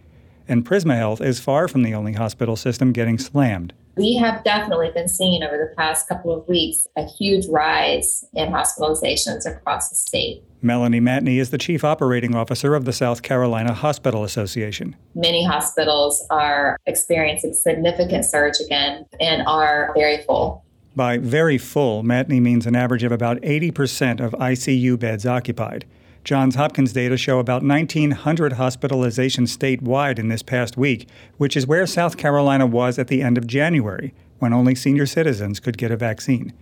And 0.49 0.65
Prisma 0.65 0.97
Health 0.97 1.21
is 1.21 1.39
far 1.39 1.69
from 1.69 1.83
the 1.83 1.93
only 1.93 2.13
hospital 2.13 2.57
system 2.57 2.91
getting 2.91 3.17
slammed. 3.17 3.73
We 3.95 4.15
have 4.15 4.43
definitely 4.43 4.89
been 4.91 5.07
seeing 5.07 5.43
over 5.43 5.55
the 5.55 5.75
past 5.75 6.09
couple 6.09 6.33
of 6.33 6.47
weeks 6.47 6.87
a 6.97 7.05
huge 7.05 7.45
rise 7.47 8.25
in 8.33 8.51
hospitalizations 8.51 9.45
across 9.45 9.89
the 9.89 9.95
state. 9.95 10.43
Melanie 10.63 10.99
Matney 10.99 11.39
is 11.39 11.51
the 11.51 11.59
Chief 11.59 11.83
Operating 11.83 12.33
Officer 12.33 12.73
of 12.73 12.85
the 12.85 12.93
South 12.93 13.21
Carolina 13.21 13.71
Hospital 13.71 14.23
Association. 14.23 14.95
Many 15.13 15.45
hospitals 15.45 16.25
are 16.31 16.79
experiencing 16.87 17.53
significant 17.53 18.25
surge 18.25 18.55
again 18.65 19.05
and 19.19 19.45
are 19.45 19.91
very 19.93 20.23
full. 20.23 20.65
By 20.95 21.19
very 21.19 21.59
full, 21.59 22.01
Matney 22.01 22.41
means 22.41 22.65
an 22.65 22.75
average 22.75 23.03
of 23.03 23.11
about 23.11 23.41
80% 23.41 24.19
of 24.19 24.31
ICU 24.33 24.97
beds 24.97 25.27
occupied. 25.27 25.85
Johns 26.23 26.55
Hopkins 26.55 26.93
data 26.93 27.17
show 27.17 27.39
about 27.39 27.63
1,900 27.63 28.53
hospitalizations 28.53 29.49
statewide 29.57 30.17
in 30.17 30.29
this 30.29 30.41
past 30.41 30.77
week, 30.77 31.07
which 31.37 31.57
is 31.57 31.67
where 31.67 31.85
South 31.85 32.15
Carolina 32.15 32.65
was 32.65 32.97
at 32.97 33.07
the 33.07 33.21
end 33.21 33.37
of 33.37 33.45
January, 33.45 34.13
when 34.39 34.53
only 34.53 34.73
senior 34.73 35.05
citizens 35.05 35.59
could 35.59 35.77
get 35.77 35.91
a 35.91 35.97
vaccine. 35.97 36.53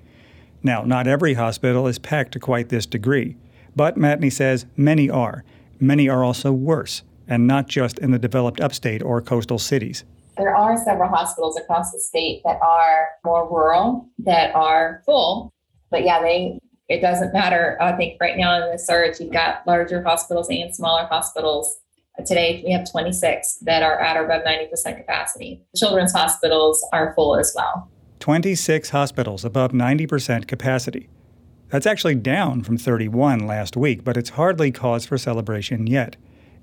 Now, 0.63 0.81
not 0.81 1.07
every 1.07 1.35
hospital 1.35 1.87
is 1.87 1.99
packed 1.99 2.31
to 2.33 2.39
quite 2.39 2.69
this 2.69 2.87
degree. 2.87 3.37
But 3.75 3.97
Matney 3.97 4.31
says 4.31 4.65
many 4.75 5.09
are. 5.09 5.43
Many 5.79 6.09
are 6.09 6.23
also 6.23 6.51
worse, 6.51 7.03
and 7.27 7.47
not 7.47 7.67
just 7.67 7.99
in 7.99 8.11
the 8.11 8.19
developed 8.19 8.59
upstate 8.59 9.03
or 9.03 9.21
coastal 9.21 9.59
cities. 9.59 10.03
There 10.37 10.55
are 10.55 10.77
several 10.77 11.09
hospitals 11.09 11.57
across 11.57 11.91
the 11.91 11.99
state 11.99 12.41
that 12.45 12.59
are 12.61 13.09
more 13.23 13.47
rural, 13.49 14.09
that 14.19 14.55
are 14.55 15.03
full. 15.05 15.53
But 15.91 16.03
yeah, 16.03 16.21
they 16.21 16.59
it 16.91 16.99
doesn't 16.99 17.31
matter. 17.31 17.77
I 17.79 17.93
think 17.93 18.17
right 18.19 18.37
now 18.37 18.61
in 18.61 18.69
the 18.69 18.77
surge, 18.77 19.21
you've 19.21 19.31
got 19.31 19.65
larger 19.65 20.03
hospitals 20.03 20.49
and 20.49 20.75
smaller 20.75 21.05
hospitals. 21.05 21.77
Today, 22.25 22.61
we 22.65 22.73
have 22.73 22.89
26 22.91 23.59
that 23.61 23.81
are 23.81 23.97
at 23.97 24.17
or 24.17 24.25
above 24.25 24.43
90% 24.43 24.97
capacity. 24.97 25.63
Children's 25.73 26.11
hospitals 26.11 26.85
are 26.91 27.13
full 27.15 27.37
as 27.37 27.53
well. 27.55 27.89
26 28.19 28.89
hospitals 28.89 29.45
above 29.45 29.71
90% 29.71 30.47
capacity. 30.47 31.07
That's 31.69 31.87
actually 31.87 32.15
down 32.15 32.61
from 32.61 32.77
31 32.77 33.47
last 33.47 33.77
week, 33.77 34.03
but 34.03 34.17
it's 34.17 34.31
hardly 34.31 34.69
cause 34.69 35.05
for 35.05 35.17
celebration 35.17 35.87
yet. 35.87 36.17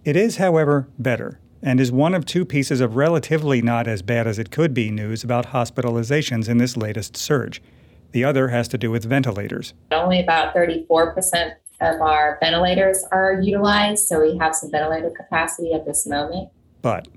It 0.05 0.15
is, 0.15 0.37
however, 0.37 0.89
better, 0.99 1.41
and 1.63 1.81
is 1.81 1.91
one 1.91 2.15
of 2.15 2.27
two 2.27 2.45
pieces 2.45 2.83
of 2.83 2.97
relatively 2.97 3.63
not 3.63 3.89
as 3.89 4.03
bad 4.03 4.27
as 4.27 4.39
it 4.39 4.51
could 4.51 4.75
be 4.75 4.91
news 4.91 5.25
about 5.25 5.49
hospitalizations 5.49 6.51
in 6.51 6.59
this 6.59 6.77
latest 6.77 7.17
surge. 7.17 7.63
The 8.13 8.25
other 8.25 8.49
has 8.49 8.69
to 8.69 8.79
do 8.79 8.91
with 8.91 9.05
ventilators. 9.05 9.75
Only 9.93 10.21
about 10.21 10.55
34% 10.55 11.53
of 11.81 12.01
our 12.01 12.39
ventilators 12.41 13.05
are 13.13 13.41
utilized, 13.41 14.07
so 14.07 14.21
we 14.21 14.37
have 14.39 14.55
some 14.55 14.71
ventilator 14.71 15.11
capacity 15.11 15.73
at 15.73 15.87
this 15.87 16.07
moment. 16.07 16.51
But 16.83 17.09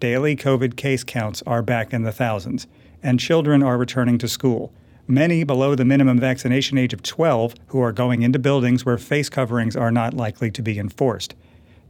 daily 0.00 0.36
COVID 0.36 0.76
case 0.76 1.04
counts 1.04 1.42
are 1.46 1.62
back 1.62 1.92
in 1.92 2.02
the 2.02 2.12
thousands, 2.12 2.66
and 3.02 3.20
children 3.20 3.62
are 3.62 3.78
returning 3.78 4.18
to 4.18 4.28
school 4.28 4.72
many 5.10 5.42
below 5.42 5.74
the 5.74 5.84
minimum 5.84 6.18
vaccination 6.18 6.78
age 6.78 6.92
of 6.92 7.02
12 7.02 7.54
who 7.68 7.80
are 7.80 7.92
going 7.92 8.22
into 8.22 8.38
buildings 8.38 8.86
where 8.86 8.96
face 8.96 9.28
coverings 9.28 9.76
are 9.76 9.90
not 9.90 10.14
likely 10.14 10.50
to 10.52 10.62
be 10.62 10.78
enforced. 10.78 11.34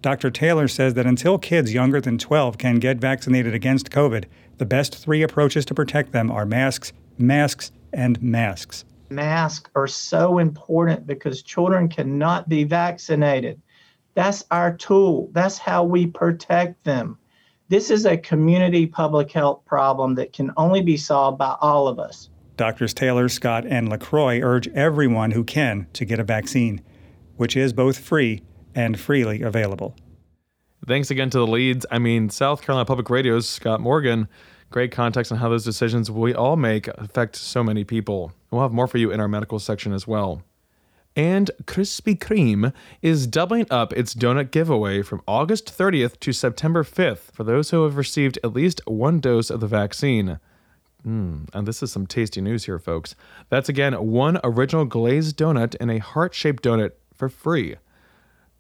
Dr. 0.03 0.31
Taylor 0.31 0.67
says 0.67 0.95
that 0.95 1.07
until 1.07 1.37
kids 1.37 1.75
younger 1.75 2.01
than 2.01 2.17
12 2.17 2.57
can 2.57 2.79
get 2.79 2.97
vaccinated 2.97 3.55
against 3.55 3.91
COVID, 3.91 4.25
the 4.57 4.65
best 4.65 4.97
three 4.97 5.23
approaches 5.23 5.67
to 5.67 5.75
protect 5.75 6.13
them 6.13 6.31
are 6.31 6.47
masks, 6.47 6.95
masks, 7.19 7.71
and 7.93 8.21
masks. 8.23 8.85
Masks 9.11 9.71
are 9.75 9.87
so 9.87 10.39
important 10.39 11.07
because 11.07 11.43
children 11.43 11.89
cannot 11.89 12.49
be 12.49 12.65
vaccinated. 12.65 13.61
That's 14.15 14.45
our 14.51 14.77
tool, 14.77 15.31
that's 15.33 15.59
how 15.59 15.85
we 15.85 16.07
protect 16.07 16.85
them. 16.85 17.19
This 17.69 17.91
is 17.91 18.05
a 18.05 18.17
community 18.17 18.87
public 18.87 19.31
health 19.31 19.65
problem 19.65 20.17
that 20.17 20.33
can 20.33 20.51
only 20.57 20.83
be 20.83 20.97
solved 20.97 21.39
by 21.39 21.57
all 21.61 21.87
of 21.87 21.99
us. 22.01 22.29
Doctors 22.57 22.93
Taylor, 22.93 23.29
Scott, 23.29 23.65
and 23.65 23.89
LaCroix 23.89 24.41
urge 24.41 24.69
everyone 24.69 25.31
who 25.31 25.45
can 25.45 25.87
to 25.93 26.05
get 26.05 26.19
a 26.19 26.25
vaccine, 26.25 26.83
which 27.37 27.57
is 27.57 27.73
both 27.73 27.99
free 27.99 28.43
and 28.75 28.99
freely 28.99 29.43
available. 29.43 29.97
Thanks 30.87 31.11
again 31.11 31.31
to 31.31 31.39
the 31.39 31.47
leads. 31.47 31.87
I 31.91 31.99
mean, 31.99 32.31
South 32.31 32.63
Carolina 32.63 32.85
Public 32.85 33.09
Radio's 33.09 33.49
Scott 33.49 33.81
Morgan. 33.81 34.29
Great 34.71 34.93
context 34.93 35.33
on 35.33 35.39
how 35.39 35.49
those 35.49 35.65
decisions 35.65 36.11
we 36.11 36.33
all 36.33 36.57
make 36.57 36.87
affect 36.89 37.35
so 37.35 37.65
many 37.65 37.83
people. 37.83 38.33
We'll 38.51 38.63
have 38.63 38.73
more 38.73 38.87
for 38.87 38.99
you 38.99 39.11
in 39.11 39.19
our 39.19 39.27
medical 39.27 39.59
section 39.59 39.93
as 39.93 40.07
well. 40.07 40.43
And 41.17 41.51
Krispy 41.65 42.17
Kreme 42.17 42.73
is 43.03 43.27
doubling 43.27 43.67
up 43.69 43.93
its 43.93 44.15
donut 44.15 44.53
giveaway 44.53 45.03
from 45.03 45.23
August 45.27 45.77
30th 45.77 46.21
to 46.21 46.33
September 46.33 46.85
5th 46.85 47.33
for 47.33 47.43
those 47.43 47.71
who 47.71 47.83
have 47.83 47.97
received 47.97 48.39
at 48.45 48.53
least 48.53 48.81
one 48.87 49.19
dose 49.19 49.51
of 49.51 49.59
the 49.59 49.67
vaccine. 49.67 50.39
Mm, 51.05 51.49
and 51.53 51.67
this 51.67 51.83
is 51.83 51.91
some 51.91 52.07
tasty 52.07 52.41
news 52.41 52.67
here, 52.67 52.79
folks. 52.79 53.17
That's 53.49 53.69
again 53.69 53.95
one 53.95 54.39
original 54.45 54.85
glazed 54.85 55.37
donut 55.37 55.75
and 55.81 55.91
a 55.91 55.99
heart 55.99 56.33
shaped 56.33 56.63
donut 56.63 56.93
for 57.13 57.29
free 57.29 57.77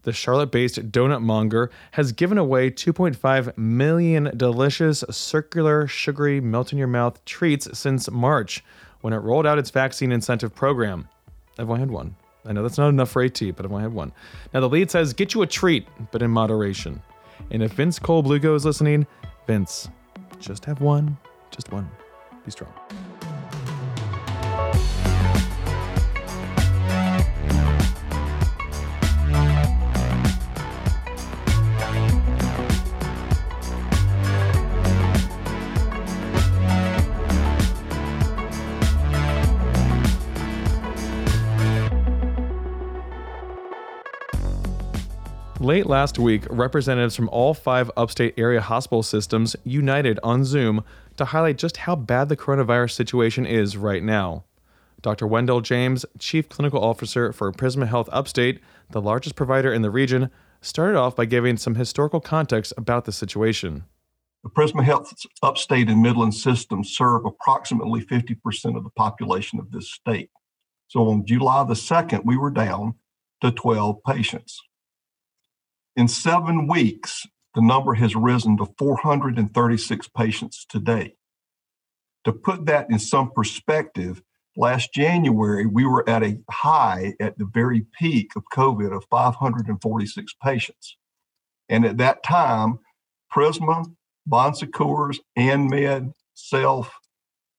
the 0.02 0.12
Charlotte 0.12 0.50
based 0.50 0.90
donut 0.90 1.22
monger, 1.22 1.70
has 1.92 2.12
given 2.12 2.38
away 2.38 2.70
2.5 2.70 3.56
million 3.56 4.32
delicious, 4.36 5.04
circular, 5.10 5.86
sugary, 5.86 6.40
melt 6.40 6.72
in 6.72 6.78
your 6.78 6.88
mouth 6.88 7.24
treats 7.24 7.78
since 7.78 8.10
March 8.10 8.64
when 9.00 9.12
it 9.12 9.18
rolled 9.18 9.46
out 9.46 9.58
its 9.58 9.70
vaccine 9.70 10.12
incentive 10.12 10.54
program. 10.54 11.08
I've 11.58 11.68
only 11.68 11.80
had 11.80 11.90
one. 11.90 12.16
I 12.46 12.52
know 12.52 12.62
that's 12.62 12.78
not 12.78 12.88
enough 12.88 13.10
for 13.10 13.22
AT, 13.22 13.40
but 13.56 13.64
I've 13.64 13.72
only 13.72 13.82
had 13.82 13.92
one. 13.92 14.12
Now, 14.54 14.60
the 14.60 14.68
lead 14.68 14.90
says, 14.90 15.12
get 15.12 15.34
you 15.34 15.42
a 15.42 15.46
treat, 15.46 15.86
but 16.10 16.22
in 16.22 16.30
moderation. 16.30 17.02
And 17.50 17.62
if 17.62 17.72
Vince 17.72 17.98
Cole 17.98 18.22
Blugo 18.22 18.54
is 18.54 18.64
listening, 18.64 19.06
Vince, 19.46 19.88
just 20.38 20.64
have 20.64 20.80
one, 20.80 21.16
just 21.50 21.70
one. 21.72 21.90
Be 22.44 22.50
strong. 22.50 22.72
Late 45.60 45.84
last 45.84 46.18
week, 46.18 46.46
representatives 46.48 47.14
from 47.14 47.28
all 47.28 47.52
five 47.52 47.90
upstate 47.94 48.32
area 48.38 48.62
hospital 48.62 49.02
systems 49.02 49.54
united 49.62 50.18
on 50.22 50.42
Zoom 50.42 50.82
to 51.18 51.26
highlight 51.26 51.58
just 51.58 51.76
how 51.76 51.94
bad 51.94 52.30
the 52.30 52.36
coronavirus 52.36 52.92
situation 52.92 53.44
is 53.44 53.76
right 53.76 54.02
now. 54.02 54.44
Dr. 55.02 55.26
Wendell 55.26 55.60
James, 55.60 56.06
Chief 56.18 56.48
Clinical 56.48 56.82
Officer 56.82 57.30
for 57.34 57.52
Prisma 57.52 57.86
Health 57.86 58.08
Upstate, 58.10 58.60
the 58.92 59.02
largest 59.02 59.36
provider 59.36 59.70
in 59.70 59.82
the 59.82 59.90
region, 59.90 60.30
started 60.62 60.96
off 60.96 61.14
by 61.14 61.26
giving 61.26 61.58
some 61.58 61.74
historical 61.74 62.20
context 62.20 62.72
about 62.78 63.04
the 63.04 63.12
situation. 63.12 63.84
The 64.42 64.48
Prisma 64.48 64.82
Health 64.82 65.12
Upstate 65.42 65.90
and 65.90 66.00
Midland 66.00 66.34
systems 66.34 66.96
serve 66.96 67.26
approximately 67.26 68.02
50% 68.06 68.78
of 68.78 68.84
the 68.84 68.90
population 68.96 69.58
of 69.58 69.72
this 69.72 69.92
state. 69.92 70.30
So 70.88 71.06
on 71.10 71.26
July 71.26 71.64
the 71.64 71.74
2nd, 71.74 72.22
we 72.24 72.38
were 72.38 72.50
down 72.50 72.94
to 73.42 73.50
12 73.50 73.98
patients. 74.06 74.58
In 76.00 76.08
seven 76.08 76.66
weeks, 76.66 77.26
the 77.54 77.60
number 77.60 77.92
has 77.92 78.16
risen 78.16 78.56
to 78.56 78.72
436 78.78 80.08
patients 80.16 80.64
today. 80.66 81.12
To 82.24 82.32
put 82.32 82.64
that 82.64 82.88
in 82.88 82.98
some 82.98 83.30
perspective, 83.32 84.22
last 84.56 84.94
January, 84.94 85.66
we 85.66 85.84
were 85.84 86.08
at 86.08 86.22
a 86.22 86.38
high 86.50 87.12
at 87.20 87.36
the 87.36 87.44
very 87.44 87.84
peak 87.98 88.34
of 88.34 88.44
COVID 88.50 88.96
of 88.96 89.04
546 89.10 90.34
patients. 90.42 90.96
And 91.68 91.84
at 91.84 91.98
that 91.98 92.22
time, 92.22 92.78
Prisma, 93.30 93.84
Bon 94.24 94.54
Secours, 94.54 95.20
AnMed, 95.38 96.14
Self, 96.32 96.94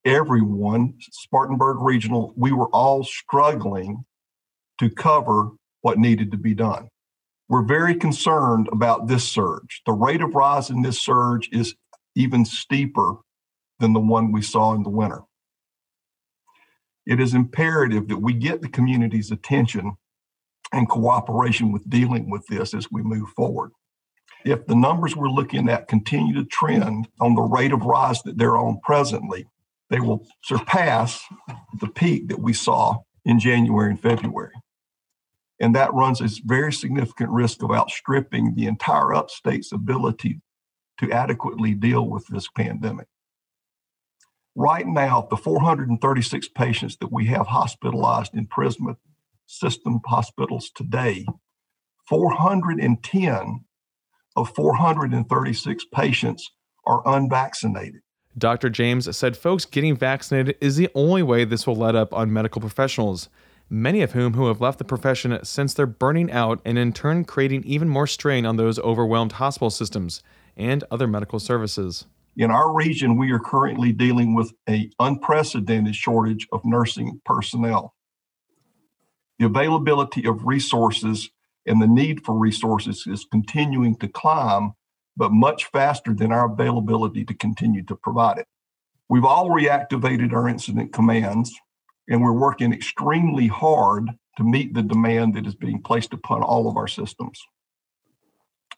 everyone, 0.03 0.95
Spartanburg 1.11 1.77
Regional, 1.79 2.33
we 2.35 2.51
were 2.51 2.69
all 2.69 3.03
struggling 3.03 4.03
to 4.79 4.89
cover 4.89 5.51
what 5.81 5.99
needed 5.99 6.31
to 6.31 6.37
be 6.37 6.55
done. 6.55 6.89
We're 7.51 7.63
very 7.63 7.95
concerned 7.95 8.69
about 8.71 9.07
this 9.07 9.29
surge. 9.29 9.81
The 9.85 9.91
rate 9.91 10.21
of 10.21 10.35
rise 10.35 10.69
in 10.69 10.83
this 10.83 11.01
surge 11.01 11.49
is 11.51 11.75
even 12.15 12.45
steeper 12.45 13.15
than 13.77 13.91
the 13.91 13.99
one 13.99 14.31
we 14.31 14.41
saw 14.41 14.73
in 14.73 14.83
the 14.83 14.89
winter. 14.89 15.23
It 17.05 17.19
is 17.19 17.33
imperative 17.33 18.07
that 18.07 18.21
we 18.21 18.31
get 18.31 18.61
the 18.61 18.69
community's 18.69 19.31
attention 19.31 19.97
and 20.71 20.87
cooperation 20.87 21.73
with 21.73 21.89
dealing 21.89 22.29
with 22.29 22.47
this 22.47 22.73
as 22.73 22.89
we 22.89 23.01
move 23.01 23.27
forward. 23.35 23.71
If 24.45 24.65
the 24.65 24.75
numbers 24.75 25.17
we're 25.17 25.27
looking 25.27 25.67
at 25.67 25.89
continue 25.89 26.33
to 26.35 26.45
trend 26.45 27.09
on 27.19 27.35
the 27.35 27.41
rate 27.41 27.73
of 27.73 27.81
rise 27.81 28.21
that 28.21 28.37
they're 28.37 28.55
on 28.55 28.79
presently, 28.81 29.45
they 29.89 29.99
will 29.99 30.25
surpass 30.41 31.21
the 31.81 31.87
peak 31.87 32.29
that 32.29 32.39
we 32.39 32.53
saw 32.53 32.99
in 33.25 33.39
January 33.39 33.89
and 33.89 33.99
February 33.99 34.53
and 35.61 35.75
that 35.75 35.93
runs 35.93 36.19
a 36.19 36.29
very 36.43 36.73
significant 36.73 37.29
risk 37.29 37.61
of 37.61 37.71
outstripping 37.71 38.55
the 38.55 38.65
entire 38.65 39.13
upstate's 39.13 39.71
ability 39.71 40.41
to 40.99 41.11
adequately 41.11 41.75
deal 41.75 42.09
with 42.09 42.25
this 42.27 42.49
pandemic. 42.49 43.07
Right 44.55 44.87
now, 44.87 45.27
the 45.29 45.37
436 45.37 46.49
patients 46.49 46.97
that 46.97 47.11
we 47.11 47.27
have 47.27 47.47
hospitalized 47.47 48.33
in 48.35 48.47
Prisma 48.47 48.95
system 49.45 50.01
hospitals 50.05 50.71
today, 50.75 51.25
410 52.09 53.65
of 54.35 54.49
436 54.55 55.85
patients 55.93 56.49
are 56.87 57.03
unvaccinated. 57.05 58.01
Dr. 58.35 58.69
James 58.69 59.15
said 59.15 59.37
folks 59.37 59.65
getting 59.65 59.95
vaccinated 59.95 60.57
is 60.59 60.75
the 60.77 60.89
only 60.95 61.21
way 61.21 61.45
this 61.45 61.67
will 61.67 61.75
let 61.75 61.95
up 61.95 62.13
on 62.13 62.33
medical 62.33 62.61
professionals 62.61 63.29
many 63.71 64.01
of 64.01 64.11
whom 64.11 64.33
who 64.33 64.47
have 64.47 64.59
left 64.59 64.77
the 64.77 64.83
profession 64.83 65.39
since 65.43 65.73
they're 65.73 65.85
burning 65.85 66.29
out 66.29 66.61
and 66.65 66.77
in 66.77 66.91
turn 66.91 67.23
creating 67.23 67.63
even 67.63 67.87
more 67.87 68.05
strain 68.05 68.45
on 68.45 68.57
those 68.57 68.77
overwhelmed 68.79 69.31
hospital 69.33 69.69
systems 69.69 70.21
and 70.57 70.83
other 70.91 71.07
medical 71.07 71.39
services. 71.39 72.05
In 72.35 72.51
our 72.51 72.73
region, 72.73 73.17
we 73.17 73.31
are 73.31 73.39
currently 73.39 73.93
dealing 73.93 74.35
with 74.35 74.53
an 74.67 74.91
unprecedented 74.99 75.95
shortage 75.95 76.47
of 76.51 76.65
nursing 76.65 77.21
personnel. 77.25 77.95
The 79.39 79.45
availability 79.45 80.27
of 80.27 80.45
resources 80.45 81.29
and 81.65 81.81
the 81.81 81.87
need 81.87 82.25
for 82.25 82.37
resources 82.37 83.05
is 83.07 83.25
continuing 83.31 83.95
to 83.97 84.07
climb, 84.07 84.73
but 85.15 85.31
much 85.31 85.65
faster 85.65 86.13
than 86.13 86.31
our 86.31 86.51
availability 86.51 87.23
to 87.25 87.33
continue 87.33 87.83
to 87.85 87.95
provide 87.95 88.39
it. 88.39 88.47
We've 89.07 89.25
all 89.25 89.49
reactivated 89.49 90.33
our 90.33 90.47
incident 90.47 90.93
commands 90.93 91.53
and 92.07 92.21
we're 92.21 92.31
working 92.31 92.73
extremely 92.73 93.47
hard 93.47 94.09
to 94.37 94.43
meet 94.43 94.73
the 94.73 94.81
demand 94.81 95.35
that 95.35 95.45
is 95.45 95.55
being 95.55 95.81
placed 95.81 96.13
upon 96.13 96.41
all 96.43 96.69
of 96.69 96.77
our 96.77 96.87
systems. 96.87 97.41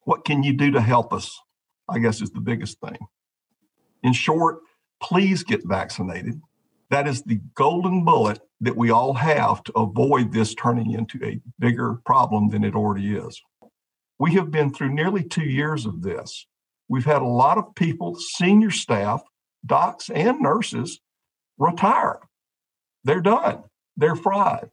What 0.04 0.26
can 0.26 0.44
you 0.44 0.54
do 0.54 0.72
to 0.72 0.82
help 0.82 1.14
us? 1.14 1.40
I 1.88 2.00
guess 2.00 2.22
is 2.22 2.32
the 2.32 2.42
biggest 2.42 2.80
thing. 2.80 2.98
In 4.04 4.14
short, 4.14 4.60
please 5.02 5.44
get 5.44 5.66
vaccinated. 5.66 6.42
That 6.90 7.08
is 7.08 7.24
the 7.24 7.40
golden 7.56 8.04
bullet 8.06 8.40
that 8.62 8.76
we 8.78 8.92
all 8.92 9.14
have 9.14 9.64
to 9.64 9.74
avoid 9.74 10.32
this 10.32 10.54
turning 10.54 10.92
into 10.92 11.20
a 11.24 11.40
bigger 11.60 11.96
problem 12.06 12.50
than 12.50 12.64
it 12.64 12.76
already 12.76 13.16
is. 13.16 13.42
We 14.20 14.34
have 14.36 14.52
been 14.52 14.74
through 14.74 14.94
nearly 14.94 15.24
two 15.24 15.44
years 15.44 15.86
of 15.86 16.02
this. 16.02 16.46
We've 16.88 17.06
had 17.06 17.22
a 17.22 17.26
lot 17.26 17.58
of 17.58 17.76
people, 17.76 18.16
senior 18.16 18.72
staff, 18.72 19.24
docs, 19.66 20.10
and 20.10 20.40
nurses 20.40 21.00
retire 21.58 22.20
they're 23.04 23.22
done. 23.22 23.64
They're 23.98 24.16
fried. 24.16 24.72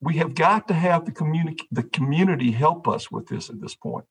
We 0.00 0.18
have 0.18 0.34
got 0.34 0.68
to 0.68 0.74
have 0.74 1.06
the 1.06 1.12
community 1.12 1.66
the 1.72 1.84
community 1.84 2.52
help 2.52 2.88
us 2.88 3.10
with 3.10 3.28
this 3.28 3.50
at 3.50 3.60
this 3.60 3.74
point. 3.76 4.06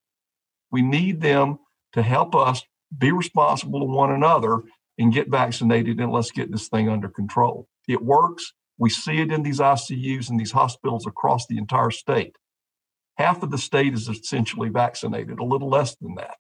We 0.72 0.82
need 0.82 1.22
them 1.22 1.60
to 1.94 2.04
help 2.04 2.36
us 2.36 2.64
be 2.98 3.12
responsible 3.12 3.80
to 3.82 3.86
one 3.86 4.12
another 4.12 4.64
and 5.00 5.14
get 5.14 5.30
vaccinated 5.30 6.00
and 6.00 6.12
let's 6.12 6.32
get 6.32 6.52
this 6.52 6.70
thing 6.70 6.90
under 6.90 7.10
control. 7.10 7.68
It 7.88 8.04
works. 8.04 8.54
We 8.78 8.90
see 8.90 9.22
it 9.22 9.32
in 9.32 9.44
these 9.44 9.60
ICUs 9.60 10.30
and 10.30 10.40
these 10.40 10.52
hospitals 10.54 11.08
across 11.08 11.48
the 11.48 11.58
entire 11.58 11.92
state. 11.92 12.36
half 13.18 13.44
of 13.44 13.52
the 13.52 13.58
state 13.58 13.94
is 13.94 14.10
essentially 14.10 14.70
vaccinated, 14.70 15.40
a 15.40 15.44
little 15.44 15.70
less 15.70 15.96
than 15.98 16.16
that. 16.16 16.38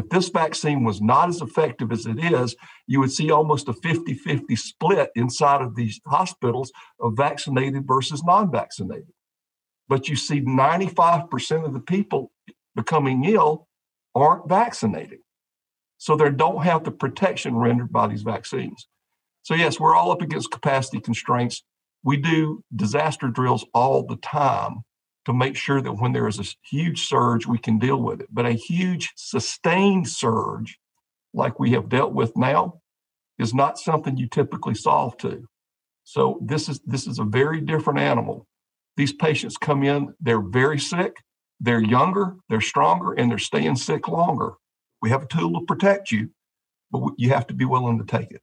If 0.00 0.08
this 0.08 0.30
vaccine 0.30 0.82
was 0.82 1.02
not 1.02 1.28
as 1.28 1.42
effective 1.42 1.92
as 1.92 2.06
it 2.06 2.18
is, 2.18 2.56
you 2.86 3.00
would 3.00 3.12
see 3.12 3.30
almost 3.30 3.68
a 3.68 3.74
50 3.74 4.14
50 4.14 4.56
split 4.56 5.10
inside 5.14 5.60
of 5.60 5.76
these 5.76 6.00
hospitals 6.06 6.72
of 7.00 7.18
vaccinated 7.18 7.86
versus 7.86 8.24
non 8.24 8.50
vaccinated. 8.50 9.12
But 9.88 10.08
you 10.08 10.16
see 10.16 10.40
95% 10.40 11.66
of 11.66 11.74
the 11.74 11.80
people 11.80 12.32
becoming 12.74 13.24
ill 13.24 13.68
aren't 14.14 14.48
vaccinated. 14.48 15.18
So 15.98 16.16
they 16.16 16.30
don't 16.30 16.62
have 16.62 16.84
the 16.84 16.92
protection 16.92 17.56
rendered 17.56 17.92
by 17.92 18.06
these 18.06 18.22
vaccines. 18.22 18.88
So, 19.42 19.54
yes, 19.54 19.78
we're 19.78 19.94
all 19.94 20.12
up 20.12 20.22
against 20.22 20.50
capacity 20.50 21.00
constraints. 21.00 21.62
We 22.02 22.16
do 22.16 22.64
disaster 22.74 23.28
drills 23.28 23.66
all 23.74 24.06
the 24.06 24.16
time 24.16 24.76
to 25.26 25.32
make 25.32 25.56
sure 25.56 25.80
that 25.80 25.92
when 25.92 26.12
there 26.12 26.28
is 26.28 26.38
a 26.38 26.44
huge 26.68 27.06
surge, 27.06 27.46
we 27.46 27.58
can 27.58 27.78
deal 27.78 28.02
with 28.02 28.20
it. 28.20 28.28
But 28.30 28.46
a 28.46 28.52
huge 28.52 29.12
sustained 29.16 30.08
surge, 30.08 30.78
like 31.34 31.60
we 31.60 31.72
have 31.72 31.88
dealt 31.88 32.12
with 32.12 32.36
now, 32.36 32.80
is 33.38 33.54
not 33.54 33.78
something 33.78 34.16
you 34.16 34.28
typically 34.28 34.74
solve 34.74 35.16
to. 35.18 35.46
So 36.04 36.38
this 36.42 36.68
is 36.68 36.80
this 36.84 37.06
is 37.06 37.18
a 37.18 37.24
very 37.24 37.60
different 37.60 38.00
animal. 38.00 38.46
These 38.96 39.12
patients 39.12 39.56
come 39.56 39.82
in, 39.82 40.14
they're 40.20 40.40
very 40.40 40.78
sick, 40.78 41.16
they're 41.60 41.82
younger, 41.82 42.36
they're 42.48 42.60
stronger, 42.60 43.12
and 43.12 43.30
they're 43.30 43.38
staying 43.38 43.76
sick 43.76 44.08
longer. 44.08 44.54
We 45.00 45.10
have 45.10 45.22
a 45.22 45.26
tool 45.26 45.58
to 45.58 45.64
protect 45.66 46.10
you, 46.10 46.30
but 46.90 47.02
you 47.16 47.30
have 47.30 47.46
to 47.48 47.54
be 47.54 47.64
willing 47.64 47.98
to 47.98 48.04
take 48.04 48.30
it. 48.30 48.42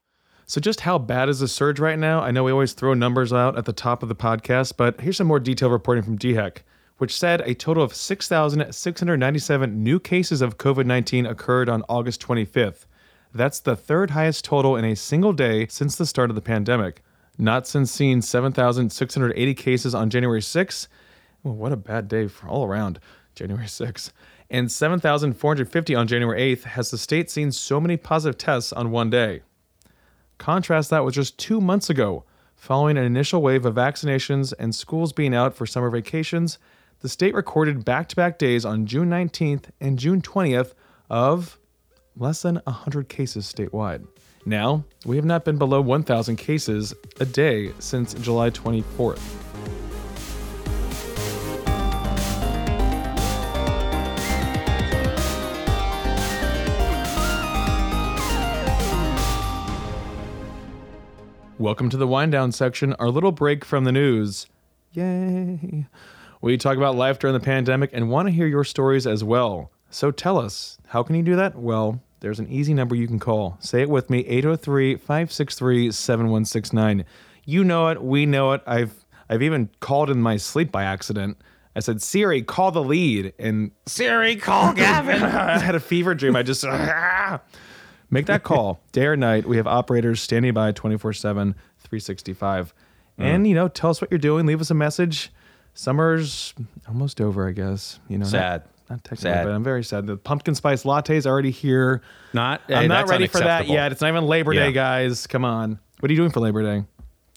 So, 0.49 0.61
just 0.61 0.79
how 0.79 0.97
bad 0.97 1.27
is 1.27 1.41
the 1.41 1.47
surge 1.49 1.77
right 1.77 1.99
now? 1.99 2.21
I 2.21 2.31
know 2.31 2.45
we 2.45 2.53
always 2.53 2.71
throw 2.71 2.93
numbers 2.93 3.33
out 3.33 3.57
at 3.57 3.65
the 3.65 3.73
top 3.73 4.01
of 4.01 4.07
the 4.07 4.15
podcast, 4.15 4.77
but 4.77 5.01
here's 5.01 5.17
some 5.17 5.27
more 5.27 5.41
detailed 5.41 5.73
reporting 5.73 6.05
from 6.05 6.17
DHEC, 6.17 6.59
which 6.99 7.19
said 7.19 7.41
a 7.41 7.53
total 7.53 7.83
of 7.83 7.93
6,697 7.93 9.83
new 9.83 9.99
cases 9.99 10.41
of 10.41 10.57
COVID 10.57 10.85
19 10.85 11.25
occurred 11.25 11.67
on 11.67 11.83
August 11.89 12.21
25th. 12.21 12.85
That's 13.33 13.59
the 13.59 13.75
third 13.75 14.11
highest 14.11 14.45
total 14.45 14.77
in 14.77 14.85
a 14.85 14.95
single 14.95 15.33
day 15.33 15.67
since 15.67 15.97
the 15.97 16.05
start 16.05 16.29
of 16.29 16.37
the 16.37 16.41
pandemic. 16.41 17.03
Not 17.37 17.67
since 17.67 17.91
seeing 17.91 18.21
7,680 18.21 19.53
cases 19.53 19.93
on 19.93 20.09
January 20.09 20.39
6th. 20.39 20.87
Well, 21.43 21.55
what 21.55 21.73
a 21.73 21.75
bad 21.75 22.07
day 22.07 22.27
for 22.27 22.47
all 22.47 22.63
around, 22.63 23.01
January 23.35 23.67
6th. 23.67 24.13
And 24.49 24.71
7,450 24.71 25.93
on 25.93 26.07
January 26.07 26.55
8th 26.55 26.63
has 26.63 26.89
the 26.89 26.97
state 26.97 27.29
seen 27.29 27.51
so 27.51 27.81
many 27.81 27.97
positive 27.97 28.37
tests 28.37 28.71
on 28.71 28.91
one 28.91 29.09
day. 29.09 29.41
Contrast 30.37 30.89
that 30.89 31.03
with 31.03 31.15
just 31.15 31.37
two 31.37 31.59
months 31.59 31.89
ago. 31.89 32.23
Following 32.55 32.97
an 32.97 33.03
initial 33.03 33.41
wave 33.41 33.65
of 33.65 33.75
vaccinations 33.75 34.53
and 34.57 34.73
schools 34.73 35.13
being 35.13 35.35
out 35.35 35.53
for 35.53 35.65
summer 35.65 35.89
vacations, 35.89 36.57
the 37.01 37.09
state 37.09 37.35
recorded 37.35 37.85
back 37.85 38.09
to 38.09 38.15
back 38.15 38.39
days 38.39 38.65
on 38.65 38.85
June 38.85 39.09
19th 39.09 39.65
and 39.79 39.99
June 39.99 40.21
20th 40.21 40.73
of 41.09 41.59
less 42.15 42.41
than 42.41 42.55
100 42.65 43.07
cases 43.09 43.51
statewide. 43.51 44.07
Now, 44.45 44.83
we 45.05 45.17
have 45.17 45.25
not 45.25 45.45
been 45.45 45.57
below 45.57 45.81
1,000 45.81 46.37
cases 46.37 46.93
a 47.19 47.25
day 47.25 47.73
since 47.79 48.13
July 48.15 48.49
24th. 48.49 49.46
Welcome 61.59 61.89
to 61.89 61.97
the 61.97 62.05
wind 62.05 62.31
down 62.31 62.51
section, 62.51 62.93
our 62.99 63.09
little 63.09 63.31
break 63.31 63.65
from 63.65 63.83
the 63.83 63.91
news. 63.91 64.45
Yay! 64.91 65.87
We 66.39 66.55
talk 66.55 66.77
about 66.77 66.95
life 66.95 67.17
during 67.17 67.33
the 67.33 67.39
pandemic 67.43 67.89
and 67.93 68.11
want 68.11 68.27
to 68.27 68.31
hear 68.31 68.45
your 68.45 68.63
stories 68.63 69.07
as 69.07 69.23
well. 69.23 69.71
So 69.89 70.11
tell 70.11 70.37
us, 70.37 70.77
how 70.85 71.01
can 71.01 71.15
you 71.15 71.23
do 71.23 71.35
that? 71.35 71.55
Well, 71.55 71.99
there's 72.19 72.37
an 72.37 72.47
easy 72.47 72.75
number 72.75 72.95
you 72.95 73.07
can 73.07 73.17
call. 73.17 73.57
Say 73.59 73.81
it 73.81 73.89
with 73.89 74.07
me 74.11 74.19
803 74.19 74.97
563 74.97 75.91
7169. 75.91 77.03
You 77.45 77.63
know 77.63 77.87
it, 77.87 78.03
we 78.03 78.27
know 78.27 78.51
it. 78.51 78.61
I've 78.67 78.93
I've 79.27 79.41
even 79.41 79.71
called 79.79 80.11
in 80.11 80.21
my 80.21 80.37
sleep 80.37 80.71
by 80.71 80.83
accident. 80.83 81.39
I 81.75 81.79
said, 81.79 82.03
Siri, 82.03 82.43
call 82.43 82.69
the 82.69 82.83
lead. 82.83 83.33
And 83.39 83.71
Siri, 83.87 84.35
call 84.35 84.73
Gavin. 84.73 85.23
I 85.23 85.57
had 85.57 85.73
a 85.73 85.79
fever 85.79 86.13
dream. 86.13 86.35
I 86.35 86.43
just. 86.43 86.63
Ah. 86.69 87.41
Make 88.09 88.25
that 88.27 88.43
call 88.43 88.79
day 88.91 89.05
or 89.05 89.15
night. 89.17 89.45
We 89.45 89.57
have 89.57 89.67
operators 89.67 90.21
standing 90.21 90.53
by 90.53 90.71
24 90.71 91.13
7, 91.13 91.53
365. 91.79 92.73
And, 93.17 93.45
mm. 93.45 93.49
you 93.49 93.55
know, 93.55 93.67
tell 93.67 93.89
us 93.89 93.99
what 94.01 94.11
you're 94.11 94.17
doing. 94.19 94.45
Leave 94.45 94.61
us 94.61 94.69
a 94.69 94.75
message. 94.75 95.31
Summer's 95.73 96.53
almost 96.87 97.19
over, 97.21 97.47
I 97.47 97.51
guess. 97.51 97.99
You 98.07 98.17
know, 98.17 98.23
not- 98.23 98.31
Sad. 98.31 98.63
Not, 98.89 99.03
technically, 99.03 99.31
Sad. 99.31 99.43
but 99.45 99.51
I'm 99.53 99.65
very 99.65 99.83
sad. 99.83 100.07
The 100.07 100.15
pumpkin 100.15 100.55
spice 100.55 100.85
latte 100.85 101.17
is 101.17 101.27
already 101.27 101.51
here. 101.51 102.01
Not. 102.31 102.61
I'm 102.69 102.87
not 102.87 103.09
ready 103.09 103.27
for 103.27 103.39
that 103.39 103.67
yet. 103.67 103.91
It's 103.91 103.99
not 103.99 104.07
even 104.07 104.25
Labor 104.25 104.53
Day, 104.53 104.67
Yeah. 104.67 104.71
guys. 104.71 105.27
Come 105.27 105.43
on. 105.43 105.77
What 105.99 106.09
are 106.09 106.13
you 106.13 106.17
doing 106.17 106.31
for 106.31 106.39
Labor 106.39 106.63
Day? 106.63 106.85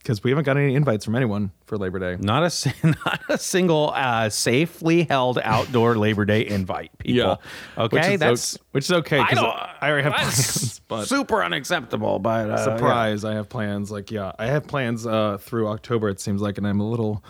Because 0.03 0.25
we 0.25 0.31
haven't 0.31 0.45
got 0.45 0.57
any 0.57 0.75
invites 0.75 1.05
from 1.05 1.15
anyone 1.15 1.51
for 1.67 1.77
Labor 1.77 1.99
Day. 1.99 2.17
Not 2.19 2.43
a 2.43 2.75
not 3.07 3.21
a 3.29 3.37
single 3.39 3.93
uh, 3.95 4.31
safely 4.31 5.05
held 5.05 5.39
outdoor 5.43 5.97
Labor 5.97 6.25
Day 6.25 6.47
invite, 6.47 6.97
people. 6.99 7.41
Which 7.77 7.93
Okay, 7.93 8.15
is 8.15 8.21
that's 8.21 8.59
which 8.73 8.85
is 8.85 8.93
okay 8.93 9.19
I 9.19 9.35
don't- 9.35 9.45
I, 9.47 9.91
already 9.91 10.05
have 10.05 10.15
plans. 10.15 10.81
But 10.89 11.05
super 11.07 11.45
unacceptable. 11.45 12.19
But 12.19 12.51
uh, 12.51 12.57
surprise, 12.65 13.25
I 13.25 13.35
have 13.35 13.49
plans. 13.51 13.91
Like 13.91 14.11
yeah, 14.11 14.33
I 14.39 14.47
have 14.47 14.67
plans 14.67 15.07
uh, 15.07 15.37
through 15.39 15.69
October. 15.69 16.09
It 16.09 16.21
seems 16.21 16.41
like, 16.41 16.57
and 16.59 16.67
I'm 16.67 16.81
a 16.81 16.89
little 16.89 17.23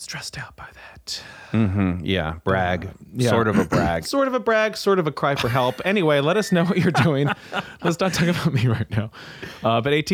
stressed 0.00 0.38
out 0.38 0.56
by 0.56 0.66
that. 0.72 1.22
Yeah, 1.52 1.98
yeah 2.02 2.34
brag, 2.44 2.90
yeah. 3.14 3.28
sort 3.30 3.48
of 3.48 3.58
a 3.58 3.64
brag. 3.68 4.06
Sort 4.06 4.28
of 4.28 4.34
a 4.34 4.40
brag, 4.40 4.76
sort 4.76 4.98
of 4.98 5.06
a 5.06 5.12
cry 5.12 5.34
for 5.34 5.48
help. 5.48 5.80
anyway, 5.84 6.20
let 6.20 6.36
us 6.36 6.52
know 6.52 6.64
what 6.64 6.78
you're 6.78 6.92
doing. 6.92 7.28
Let's 7.84 8.00
not 8.00 8.14
talk 8.14 8.28
about 8.28 8.52
me 8.52 8.66
right 8.66 8.90
now. 8.90 9.10
Uh, 9.62 9.80
but 9.80 9.92
At, 9.92 10.10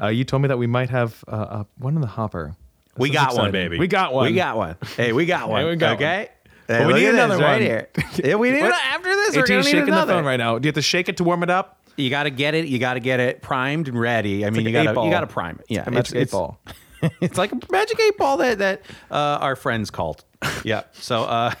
uh, 0.00 0.06
you 0.08 0.24
told 0.24 0.42
me 0.42 0.48
that 0.48 0.58
we 0.58 0.66
might 0.66 0.90
have 0.90 1.24
uh, 1.28 1.30
uh, 1.30 1.64
one 1.78 1.94
in 1.94 2.00
the 2.00 2.06
hopper. 2.06 2.56
we 2.96 3.10
This 3.10 3.20
is 3.20 3.26
got 3.26 3.36
one, 3.36 3.52
baby. 3.52 3.78
We 3.78 3.86
got 3.86 4.12
one. 4.12 4.26
We 4.26 4.34
got 4.34 4.56
one. 4.56 4.76
Hey, 4.96 5.12
we 5.12 5.26
got 5.26 5.48
one. 5.50 5.66
we 5.66 5.76
got 5.76 5.96
okay. 5.96 6.30
But 6.66 6.76
Hey, 6.76 6.86
we 6.86 6.92
need 6.94 7.08
another 7.08 7.38
right 7.38 7.52
one. 7.52 7.62
here. 7.62 7.88
Yeah, 8.22 8.34
we 8.34 8.50
need 8.50 8.62
after 8.62 9.08
this. 9.08 9.34
We're 9.36 9.42
AT 9.42 9.48
gonna 9.48 9.60
need 9.60 9.64
shaking 9.70 9.88
another. 9.88 10.12
the 10.12 10.18
phone 10.18 10.24
right 10.26 10.36
now. 10.36 10.58
Do 10.58 10.66
you 10.66 10.68
have 10.68 10.74
to 10.74 10.82
shake 10.82 11.08
it 11.08 11.16
to 11.16 11.24
warm 11.24 11.42
it 11.42 11.48
up? 11.48 11.80
You 11.96 12.10
got 12.10 12.24
to 12.24 12.30
get 12.30 12.54
it. 12.54 12.66
You 12.66 12.78
got 12.78 12.94
to 12.94 13.00
get 13.00 13.20
it 13.20 13.40
primed 13.40 13.88
and 13.88 13.98
ready. 13.98 14.44
I 14.44 14.50
mean, 14.50 14.64
like 14.64 14.66
you 14.66 14.84
got 14.84 14.92
to 14.94 15.04
you 15.04 15.10
got 15.10 15.20
to 15.20 15.26
prime 15.26 15.58
it. 15.60 15.66
Yeah, 15.68 15.84
a 15.86 15.90
magic 15.90 16.14
eight 16.16 16.30
ball. 16.30 16.60
it's 17.20 17.38
like 17.38 17.52
a 17.52 17.58
magic 17.70 18.00
eight 18.00 18.16
ball 18.16 18.36
that 18.38 18.58
that 18.58 18.82
uh, 19.10 19.38
our 19.40 19.56
friends 19.56 19.90
called. 19.90 20.24
Yeah. 20.64 20.82
So, 20.92 21.24
uh, 21.24 21.54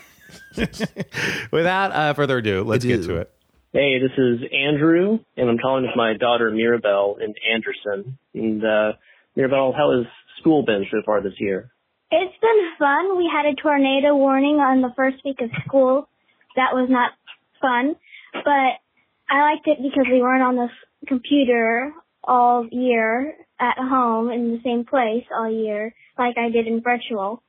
without 1.52 1.92
uh, 1.92 2.14
further 2.14 2.38
ado, 2.38 2.64
let's 2.64 2.84
get 2.84 3.02
to 3.04 3.16
it. 3.16 3.32
Hey, 3.72 3.98
this 4.00 4.12
is 4.16 4.40
Andrew, 4.50 5.18
and 5.36 5.50
I'm 5.50 5.58
calling 5.58 5.82
with 5.82 5.94
my 5.94 6.14
daughter 6.16 6.50
Mirabelle 6.50 7.18
in 7.20 7.34
Anderson. 7.52 8.18
And 8.34 8.64
uh, 8.64 8.92
Mirabelle, 9.36 9.74
how 9.76 9.96
has 9.96 10.06
school 10.40 10.64
been 10.64 10.86
so 10.90 11.02
far 11.04 11.22
this 11.22 11.34
year? 11.38 11.70
It's 12.10 12.34
been 12.40 12.70
fun. 12.78 13.18
We 13.18 13.30
had 13.30 13.44
a 13.44 13.54
tornado 13.54 14.16
warning 14.16 14.56
on 14.56 14.80
the 14.80 14.90
first 14.96 15.18
week 15.24 15.40
of 15.42 15.50
school. 15.66 16.08
That 16.56 16.72
was 16.72 16.88
not 16.90 17.12
fun, 17.60 17.94
but 18.32 18.80
I 19.28 19.52
liked 19.52 19.66
it 19.66 19.78
because 19.82 20.06
we 20.10 20.22
weren't 20.22 20.42
on 20.42 20.56
the 20.56 20.68
computer 21.06 21.92
all 22.28 22.68
year 22.70 23.34
at 23.58 23.78
home 23.78 24.30
in 24.30 24.52
the 24.52 24.60
same 24.62 24.84
place 24.84 25.24
all 25.36 25.50
year 25.50 25.94
like 26.18 26.36
I 26.36 26.50
did 26.50 26.66
in 26.66 26.82
virtual. 26.82 27.42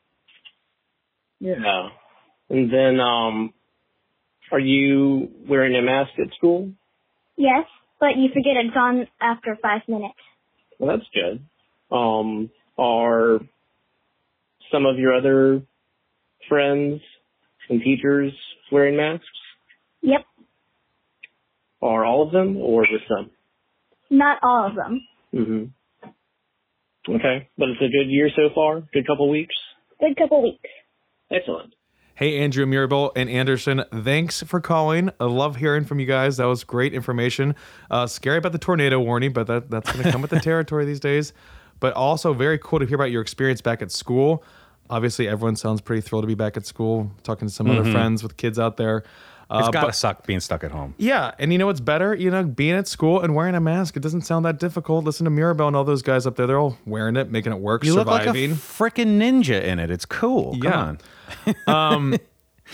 Yeah. 1.40 1.90
And 2.50 2.74
then, 2.74 3.00
um, 3.00 3.54
are 4.52 4.60
you 4.60 5.30
wearing 5.48 5.76
a 5.76 5.82
mask 5.82 6.12
at 6.18 6.34
school? 6.36 6.72
Yes, 7.36 7.66
but 8.00 8.18
you 8.18 8.30
forget 8.30 8.54
it's 8.58 8.76
on 8.76 9.08
after 9.22 9.58
five 9.62 9.82
minutes. 9.88 10.16
Well, 10.80 10.98
that's 10.98 11.10
good. 11.14 11.96
Um, 11.96 12.50
are 12.78 13.40
some 14.72 14.86
of 14.86 14.98
your 14.98 15.14
other 15.16 15.62
friends 16.48 17.02
and 17.70 17.82
teachers 17.82 18.34
wearing 18.72 18.98
masks? 18.98 19.26
Yep, 20.02 20.22
Are 21.82 22.06
all 22.06 22.26
of 22.26 22.32
them, 22.32 22.58
or 22.58 22.86
just 22.86 23.08
some? 23.08 23.32
Not 24.10 24.40
all 24.42 24.68
of 24.68 24.76
them. 24.76 25.02
Mm-hmm. 25.34 27.14
Okay, 27.16 27.50
but 27.58 27.70
it's 27.70 27.82
a 27.82 27.90
good 27.90 28.10
year 28.10 28.30
so 28.36 28.50
far. 28.54 28.82
Good 28.94 29.08
couple 29.08 29.30
weeks. 29.30 29.56
Good 30.00 30.16
couple 30.18 30.44
weeks. 30.44 30.70
Excellent. 31.32 31.74
Hey, 32.16 32.40
Andrew 32.40 32.66
Mirabelle 32.66 33.14
and 33.16 33.30
Anderson, 33.30 33.86
thanks 33.94 34.44
for 34.44 34.60
calling. 34.60 35.10
I 35.22 35.24
love 35.24 35.56
hearing 35.56 35.86
from 35.86 36.02
you 36.02 36.06
guys. 36.06 36.36
That 36.36 36.48
was 36.48 36.66
great 36.66 36.94
information. 36.94 37.56
Uh, 37.90 38.08
scary 38.08 38.40
about 38.40 38.52
the 38.52 38.58
tornado 38.58 39.00
warning, 39.00 39.32
but 39.32 39.48
that, 39.48 39.70
that's 39.70 39.90
going 39.90 40.04
to 40.04 40.12
come 40.12 40.22
with 40.22 40.32
the 40.32 40.40
territory 40.42 40.84
these 40.84 41.00
days. 41.00 41.32
But 41.80 41.94
also 41.94 42.34
very 42.34 42.58
cool 42.58 42.80
to 42.80 42.86
hear 42.86 42.96
about 42.96 43.12
your 43.12 43.22
experience 43.22 43.62
back 43.62 43.82
at 43.82 43.90
school. 43.90 44.44
Obviously, 44.90 45.30
everyone 45.30 45.56
sounds 45.56 45.80
pretty 45.80 46.02
thrilled 46.02 46.24
to 46.24 46.28
be 46.28 46.36
back 46.36 46.58
at 46.58 46.66
school, 46.66 47.10
talking 47.24 47.48
to 47.48 47.54
some 47.54 47.70
other 47.70 47.90
friends 47.90 48.22
with 48.22 48.36
kids 48.36 48.60
out 48.60 48.76
there. 48.76 49.04
Uh, 49.50 49.60
It's 49.60 49.70
got 49.70 49.82
to 49.82 49.88
but- 49.88 49.96
suck 49.96 50.28
being 50.28 50.40
stuck 50.40 50.64
at 50.64 50.72
home. 50.72 50.94
Yeah, 50.98 51.32
and 51.40 51.52
you 51.52 51.58
know 51.58 51.66
what's 51.66 51.80
better? 51.80 52.14
You 52.14 52.30
know, 52.30 52.44
being 52.44 52.76
at 52.76 52.88
school 52.88 53.22
and 53.22 53.34
wearing 53.34 53.56
a 53.56 53.60
mask. 53.60 53.98
It 53.98 54.02
doesn't 54.02 54.22
sound 54.22 54.46
that 54.46 54.60
difficult. 54.60 55.06
Listen 55.06 55.24
to 55.24 55.32
Mirabelle 55.32 55.68
and 55.68 55.76
all 55.76 55.84
those 55.84 56.04
guys 56.04 56.28
up 56.28 56.36
there. 56.36 56.46
They're 56.46 56.60
all 56.60 56.78
wearing 56.86 57.16
it, 57.16 57.32
making 57.32 57.54
it 57.54 57.60
work, 57.60 57.84
You 57.84 57.96
look 57.96 58.06
like 58.08 58.22
a 58.24 58.26
surviving. 58.26 58.52
freaking 58.52 59.18
ninja 59.18 59.60
in 59.64 59.80
it. 59.80 59.90
It's 59.90 60.06
cool. 60.06 60.56
Yeah. 60.62 60.96
Come 61.46 61.56
on. 61.68 62.12
um, 62.12 62.18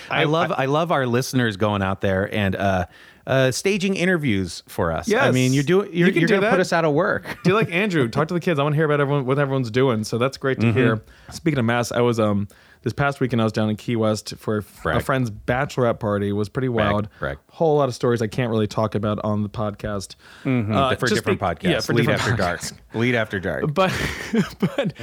I, 0.10 0.26
love 0.26 0.52
I, 0.56 0.66
love 0.66 0.92
our 0.92 1.08
listeners 1.08 1.56
going 1.56 1.82
out 1.82 2.02
there 2.02 2.34
and 2.36 2.54
uh, 2.58 2.86
uh, 3.26 3.52
staging 3.52 3.96
interviews 3.96 4.62
for 4.68 4.92
us. 4.92 5.10
I 5.14 5.32
mean, 5.32 5.54
you're 5.54 5.64
doing 5.64 5.94
you're, 5.94 6.10
You 6.10 6.14
you're 6.20 6.28
do 6.28 6.34
going 6.34 6.42
to 6.42 6.50
put 6.50 6.60
us 6.60 6.74
out 6.74 6.84
of 6.84 6.94
work. 6.94 7.38
do 7.46 7.54
like 7.54 7.72
Andrew. 7.72 8.10
Talk 8.10 8.28
to 8.28 8.34
the 8.34 8.42
kids. 8.42 8.60
I 8.60 8.64
want 8.64 8.74
to 8.74 8.78
hear 8.78 8.86
about 8.86 9.00
everyone 9.00 9.26
what 9.26 9.40
everyone's 9.40 9.72
doing. 9.72 10.04
So 10.04 10.18
that's 10.18 10.36
great 10.38 10.60
to 10.60 10.68
Mhm. 10.68 10.74
hear. 10.74 11.02
Speaking 11.32 11.58
of 11.60 11.64
masks, 11.66 11.94
I 11.94 12.02
was 12.02 12.20
um 12.20 12.50
this 12.86 12.94
past 12.94 13.20
weekend 13.20 13.42
I 13.42 13.44
was 13.44 13.52
down 13.52 13.70
in 13.70 13.76
Key 13.76 13.96
West 13.98 14.36
for 14.38 14.60
a 14.86 15.02
friend's 15.02 15.30
bachelorette 15.32 16.00
party. 16.00 16.30
It 16.30 16.34
was 16.34 16.48
pretty 16.50 16.70
wild. 16.70 17.10
brag. 17.20 17.40
Whole 17.50 17.76
lot 17.78 17.90
of 17.90 17.96
stories 17.96 18.22
I 18.22 18.28
can't 18.28 18.50
really 18.52 18.68
talk 18.68 18.94
about 18.96 19.20
on 19.26 19.42
the 19.44 19.50
podcast. 19.50 20.16
Mhm. 20.44 20.74
Uh, 20.74 20.96
for 20.96 21.08
different 21.08 21.40
be- 21.40 21.46
podcasts. 21.46 21.64
Yeah, 21.64 21.80
for 21.82 21.94
Lead 21.96 22.10
after 22.10 22.32
podcasts. 22.32 22.38
dark. 22.38 22.82
Lead 22.94 23.16
after 23.16 23.40
dark. 23.40 23.74
But 23.74 23.92
but 24.60 24.94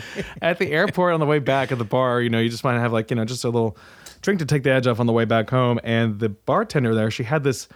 at 0.40 0.58
the 0.58 0.70
airport 0.72 1.12
on 1.12 1.20
the 1.20 1.26
way 1.26 1.40
back 1.40 1.72
at 1.72 1.78
the 1.78 1.84
bar, 1.84 2.22
you 2.22 2.30
know, 2.30 2.38
you 2.38 2.48
just 2.48 2.64
want 2.64 2.76
to 2.76 2.80
have 2.80 2.92
like 2.92 3.10
you 3.10 3.16
know 3.16 3.24
just 3.24 3.44
a 3.44 3.48
little 3.50 3.76
drink 4.22 4.38
to 4.38 4.46
take 4.46 4.62
the 4.62 4.70
edge 4.70 4.86
off 4.86 5.00
on 5.00 5.06
the 5.06 5.12
way 5.12 5.24
back 5.24 5.50
home. 5.50 5.80
And 5.82 6.20
the 6.20 6.28
bartender 6.28 6.94
there, 6.94 7.10
she 7.10 7.24
had 7.24 7.42
this 7.42 7.68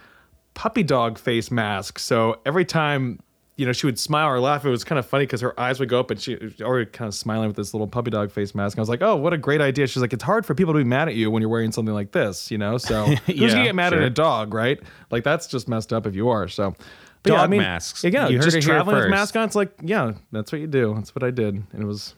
puppy 0.53 0.83
dog 0.83 1.17
face 1.19 1.51
mask. 1.51 1.99
So 1.99 2.39
every 2.45 2.63
time 2.65 3.19
you 3.57 3.65
know 3.65 3.73
she 3.73 3.85
would 3.85 3.99
smile 3.99 4.29
or 4.29 4.39
laugh, 4.39 4.63
it 4.65 4.69
was 4.69 4.83
kind 4.85 4.97
of 4.99 5.05
funny 5.05 5.23
because 5.25 5.41
her 5.41 5.59
eyes 5.59 5.79
would 5.79 5.89
go 5.89 5.99
up 5.99 6.09
and 6.11 6.21
she 6.21 6.35
was 6.35 6.61
already 6.61 6.89
kind 6.89 7.07
of 7.07 7.13
smiling 7.15 7.47
with 7.47 7.57
this 7.57 7.73
little 7.73 7.87
puppy 7.87 8.11
dog 8.11 8.31
face 8.31 8.55
mask. 8.55 8.77
And 8.77 8.79
I 8.79 8.83
was 8.83 8.89
like, 8.89 9.01
oh, 9.01 9.15
what 9.15 9.33
a 9.33 9.37
great 9.37 9.59
idea. 9.61 9.87
She's 9.87 10.01
like, 10.01 10.13
it's 10.13 10.23
hard 10.23 10.45
for 10.45 10.53
people 10.55 10.73
to 10.73 10.77
be 10.77 10.83
mad 10.85 11.07
at 11.09 11.15
you 11.15 11.29
when 11.31 11.41
you're 11.41 11.49
wearing 11.49 11.71
something 11.71 11.93
like 11.93 12.11
this, 12.13 12.49
you 12.51 12.57
know. 12.57 12.77
So 12.77 13.03
who's 13.25 13.35
Yeah, 13.35 13.49
gonna 13.49 13.63
get 13.65 13.75
mad 13.75 13.93
sure. 13.93 14.01
at 14.01 14.05
a 14.07 14.09
dog, 14.11 14.53
right? 14.53 14.79
Like 15.11 15.23
that's 15.23 15.47
just 15.47 15.67
messed 15.67 15.91
up 15.91 16.05
if 16.07 16.15
you 16.15 16.29
are. 16.29 16.47
So. 16.47 16.75
But 17.23 17.31
yeah, 17.31 17.37
Dog 17.39 17.43
I 17.45 17.47
mean, 17.47 17.61
masks. 17.61 18.03
Yeah, 18.03 18.27
You 18.29 18.37
heard 18.37 18.51
just 18.51 18.61
traveling 18.65 18.95
with 18.95 19.05
first. 19.05 19.09
mask 19.11 19.35
on. 19.35 19.43
It's 19.45 19.55
like, 19.55 19.73
yeah, 19.81 20.13
that's 20.31 20.51
what 20.51 20.61
you 20.61 20.67
do. 20.67 20.93
That's 20.95 21.13
what 21.15 21.23
I 21.23 21.31
did, 21.31 21.55
and 21.73 21.81
it 21.81 21.85
was 21.85 22.13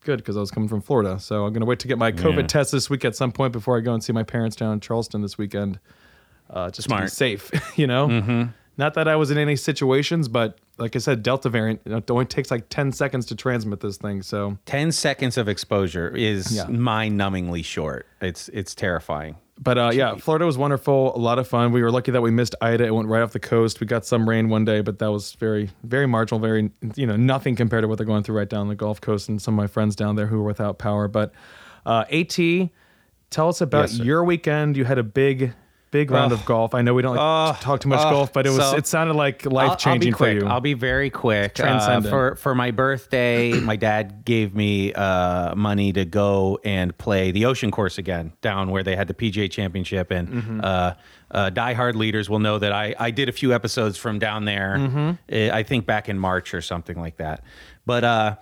good 0.00 0.16
because 0.16 0.38
I 0.38 0.40
was 0.40 0.50
coming 0.50 0.70
from 0.70 0.80
Florida. 0.80 1.20
So 1.20 1.44
I'm 1.44 1.52
gonna 1.52 1.66
wait 1.66 1.80
to 1.80 1.86
get 1.88 1.98
my 1.98 2.10
COVID 2.10 2.36
Yeah. 2.40 2.46
test 2.46 2.72
this 2.72 2.88
week 2.88 3.04
at 3.04 3.14
some 3.14 3.30
point 3.30 3.52
before 3.52 3.76
I 3.76 3.80
go 3.80 3.92
and 3.92 4.02
see 4.02 4.14
my 4.14 4.22
parents 4.22 4.56
down 4.56 4.72
in 4.72 4.80
Charleston 4.80 5.20
this 5.20 5.36
weekend. 5.36 5.78
Uh, 6.50 6.70
just 6.70 6.88
to 6.88 6.98
be 6.98 7.06
safe, 7.08 7.50
you 7.76 7.86
know. 7.86 8.08
Mhm. 8.08 8.54
Not 8.78 8.94
that 8.94 9.08
I 9.08 9.16
was 9.16 9.30
in 9.32 9.38
any 9.38 9.56
situations, 9.56 10.28
but 10.28 10.58
like 10.78 10.94
I 10.94 11.00
said, 11.00 11.22
Delta 11.24 11.48
variant 11.48 11.80
you 11.84 11.90
know, 11.90 11.98
it 11.98 12.10
only 12.10 12.24
takes 12.24 12.50
like 12.50 12.68
10 12.68 12.92
seconds 12.92 13.26
to 13.26 13.34
transmit 13.34 13.80
this 13.80 13.96
thing. 13.96 14.22
So 14.22 14.56
10 14.66 14.92
seconds 14.92 15.36
of 15.36 15.48
exposure 15.48 16.08
is 16.16 16.54
Yeah. 16.56 16.66
mind-numbingly 16.68 17.64
short. 17.64 18.06
It's 18.20 18.48
it's 18.50 18.74
terrifying. 18.74 19.36
But 19.60 19.76
uh, 19.76 19.90
yeah, 19.92 20.14
Florida 20.14 20.46
was 20.46 20.56
wonderful, 20.56 21.16
a 21.16 21.18
lot 21.18 21.40
of 21.40 21.48
fun. 21.48 21.72
We 21.72 21.82
were 21.82 21.90
lucky 21.90 22.12
that 22.12 22.20
we 22.20 22.30
missed 22.30 22.54
Ida. 22.60 22.84
It 22.84 22.94
went 22.94 23.08
right 23.08 23.22
off 23.22 23.32
the 23.32 23.40
coast. 23.40 23.80
We 23.80 23.88
got 23.88 24.06
some 24.06 24.28
rain 24.28 24.48
one 24.48 24.64
day, 24.64 24.82
but 24.82 25.00
that 25.00 25.10
was 25.10 25.32
very, 25.32 25.70
very 25.82 26.06
marginal, 26.06 26.38
very, 26.38 26.70
you 26.94 27.08
know, 27.08 27.16
nothing 27.16 27.56
compared 27.56 27.82
to 27.82 27.88
what 27.88 27.98
they're 27.98 28.06
going 28.06 28.22
through 28.22 28.36
right 28.36 28.48
down 28.48 28.68
the 28.68 28.76
Gulf 28.76 29.00
Coast 29.00 29.28
and 29.28 29.42
some 29.42 29.54
of 29.54 29.56
my 29.56 29.66
friends 29.66 29.96
down 29.96 30.14
there 30.14 30.28
who 30.28 30.36
were 30.38 30.44
without 30.44 30.78
power. 30.78 31.08
But 31.08 31.32
uh, 31.84 32.04
AT, 32.08 32.36
tell 33.30 33.48
us 33.48 33.60
about 33.60 33.90
Yes, 33.90 33.98
your 33.98 34.22
weekend. 34.22 34.76
You 34.76 34.84
had 34.84 34.98
a 34.98 35.02
big, 35.02 35.52
big 35.90 36.10
round 36.10 36.32
Ugh. 36.32 36.38
of 36.38 36.44
golf. 36.44 36.74
I 36.74 36.82
know 36.82 36.94
we 36.94 37.02
don't 37.02 37.16
like 37.16 37.24
Ugh. 37.50 37.56
to 37.56 37.62
talk 37.62 37.80
too 37.80 37.88
much 37.88 38.00
Ugh. 38.00 38.12
golf, 38.12 38.32
but 38.32 38.46
it 38.46 38.50
was, 38.50 38.58
So- 38.58 38.76
it 38.76 38.86
sounded 38.86 39.14
like 39.14 39.44
life 39.46 39.78
changing 39.78 40.12
I'll 40.14 40.18
be 40.18 40.24
for 40.24 40.30
you. 40.32 40.46
I'll 40.46 40.60
be 40.60 40.74
very 40.74 41.10
quick. 41.10 41.52
Uh, 41.58 41.62
Transcendent. 41.62 42.10
for 42.10 42.34
for 42.36 42.54
my 42.54 42.70
birthday, 42.70 43.52
my 43.60 43.76
dad 43.76 44.24
gave 44.24 44.54
me 44.54 44.92
uh, 44.92 45.54
money 45.54 45.92
to 45.92 46.04
go 46.04 46.58
and 46.64 46.96
play 46.98 47.30
the 47.30 47.46
Ocean 47.46 47.70
Course 47.70 47.98
again, 47.98 48.32
down 48.42 48.70
where 48.70 48.82
they 48.82 48.96
had 48.96 49.08
the 49.08 49.14
PGA 49.14 49.50
Championship, 49.50 50.10
and 50.10 50.28
Mhm. 50.28 50.64
uh, 50.64 50.94
uh, 51.30 51.50
diehard 51.50 51.94
leaders 51.94 52.28
will 52.30 52.38
know 52.38 52.58
that 52.58 52.72
I 52.72 52.94
I 52.98 53.10
did 53.10 53.28
a 53.28 53.32
few 53.32 53.52
episodes 53.54 53.96
from 53.98 54.18
down 54.18 54.44
there. 54.44 54.76
Mhm. 54.78 55.18
eh, 55.28 55.50
I 55.52 55.62
think 55.62 55.86
back 55.86 56.08
in 56.08 56.18
March 56.18 56.54
or 56.54 56.60
something 56.62 56.98
like 56.98 57.16
that. 57.18 57.42
But 57.86 58.04
uh, 58.04 58.36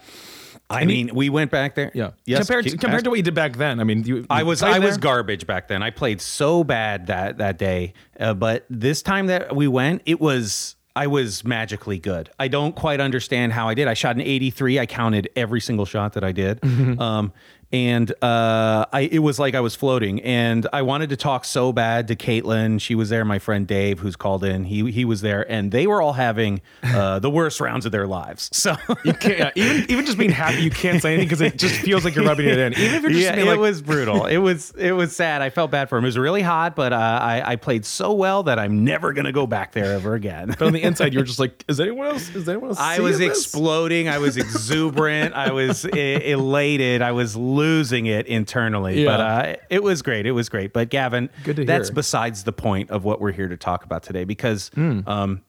I 0.68 0.80
And 0.80 0.90
you- 0.90 0.96
mean, 1.06 1.14
we 1.14 1.28
went 1.30 1.50
back 1.50 1.74
there. 1.76 1.90
yeah. 1.94 2.10
Yes. 2.24 2.40
compared 2.40 2.66
to, 2.66 2.76
compared 2.76 3.04
to 3.04 3.10
what 3.10 3.16
you 3.16 3.22
did 3.22 3.34
back 3.34 3.56
then. 3.56 3.78
I 3.78 3.84
mean, 3.84 4.02
you, 4.04 4.26
I 4.28 4.42
was 4.42 4.60
played 4.60 4.74
I 4.74 4.78
was 4.80 4.98
garbage 4.98 5.46
back 5.46 5.68
then. 5.68 5.82
I 5.82 5.90
played 5.90 6.20
so 6.20 6.64
bad 6.64 7.06
that 7.06 7.38
that 7.38 7.56
day, 7.58 7.94
uh, 8.18 8.34
but 8.34 8.64
this 8.68 9.00
time 9.02 9.26
that 9.28 9.54
we 9.54 9.68
went, 9.68 10.02
it 10.06 10.20
was 10.20 10.74
I 10.96 11.06
was 11.08 11.44
magically 11.44 11.98
good. 11.98 12.30
I 12.38 12.48
don't 12.48 12.74
quite 12.74 13.00
understand 13.00 13.52
how 13.52 13.68
I 13.68 13.74
did. 13.74 13.86
I 13.86 13.92
shot 13.94 14.16
an 14.16 14.22
83. 14.22 14.78
I 14.80 14.86
counted 14.86 15.28
every 15.36 15.60
single 15.60 15.84
shot 15.84 16.14
that 16.14 16.24
I 16.24 16.32
did. 16.32 16.58
Mm-hmm. 16.62 17.00
Um, 17.00 17.32
and 17.72 18.10
uh, 18.22 18.86
I 18.92 19.08
it 19.10 19.18
was 19.20 19.38
like 19.38 19.54
I 19.54 19.60
was 19.60 19.74
floating. 19.74 20.20
And 20.22 20.66
I 20.72 20.82
wanted 20.82 21.10
to 21.10 21.16
talk 21.16 21.44
so 21.44 21.72
bad 21.72 22.08
to 22.08 22.16
Caitlin. 22.16 22.80
She 22.80 22.94
was 22.94 23.08
there. 23.08 23.24
My 23.24 23.38
friend 23.38 23.66
Dave, 23.66 23.98
who's 24.00 24.16
called 24.16 24.44
in, 24.44 24.64
he 24.64 24.90
he 24.90 25.04
was 25.04 25.20
there, 25.20 25.50
and 25.50 25.72
they 25.72 25.86
were 25.86 26.00
all 26.00 26.12
having 26.12 26.60
uh, 26.82 27.18
the 27.20 27.30
worst 27.30 27.60
rounds 27.60 27.86
of 27.86 27.92
their 27.92 28.06
lives. 28.06 28.50
So 28.52 28.76
You 29.04 29.12
can't, 29.14 29.56
even, 29.56 29.90
even 29.90 30.06
just 30.06 30.18
being 30.18 30.30
happy, 30.30 30.62
you 30.62 30.70
can't 30.70 31.00
say 31.02 31.14
anything 31.14 31.28
because 31.28 31.40
it 31.40 31.58
just 31.58 31.80
feels 31.80 32.04
like 32.04 32.14
you're 32.14 32.24
rubbing 32.24 32.46
it 32.48 32.58
in. 32.58 32.72
Even 32.74 32.94
if 32.94 33.02
you're 33.02 33.10
just 33.12 33.22
yeah, 33.22 33.36
it 33.36 33.44
like, 33.46 33.58
was 33.58 33.82
brutal. 33.82 34.26
It 34.26 34.38
was 34.38 34.72
it 34.72 34.92
was 34.92 35.14
sad. 35.14 35.42
I 35.42 35.50
felt 35.50 35.70
bad 35.70 35.88
for 35.88 35.98
him. 35.98 36.04
It 36.04 36.08
was 36.08 36.18
really 36.18 36.42
hot, 36.42 36.76
but 36.76 36.92
uh, 36.92 36.96
I 36.96 37.52
I 37.52 37.56
played 37.56 37.84
so 37.84 38.12
well 38.12 38.44
that 38.44 38.58
I'm 38.58 38.84
never 38.84 39.12
gonna 39.12 39.32
go 39.32 39.46
back 39.46 39.72
there 39.72 39.92
ever 39.94 40.14
again. 40.14 40.48
But 40.58 40.62
on 40.62 40.72
the 40.72 40.82
inside, 40.82 41.12
you're 41.14 41.24
just 41.24 41.38
like, 41.40 41.64
is 41.68 41.80
anyone 41.80 42.06
else? 42.06 42.34
Is 42.34 42.48
anyone 42.48 42.70
else? 42.70 42.78
I 42.78 43.00
was 43.00 43.18
this? 43.18 43.28
exploding. 43.28 44.08
I 44.08 44.18
was 44.18 44.36
exuberant. 44.36 45.34
I 45.34 45.52
was 45.52 45.84
e- 45.94 46.30
elated. 46.30 47.02
I 47.02 47.12
was 47.12 47.36
losing 47.56 48.06
it 48.06 48.26
internally. 48.26 49.04
But 49.04 49.20
uh, 49.20 49.56
it 49.70 49.82
was 49.82 50.02
great. 50.02 50.26
It 50.26 50.32
was 50.32 50.48
great. 50.48 50.72
But 50.72 50.90
Gavin, 50.90 51.30
Good 51.44 51.56
to 51.56 51.64
that's 51.64 51.88
hear. 51.88 51.94
besides 51.94 52.44
the 52.44 52.52
point 52.52 52.90
of 52.90 53.04
what 53.04 53.20
we're 53.20 53.32
here 53.32 53.48
to 53.48 53.56
talk 53.56 53.84
about 53.84 54.02
today 54.02 54.24
because 54.24 54.70
um, 54.76 55.42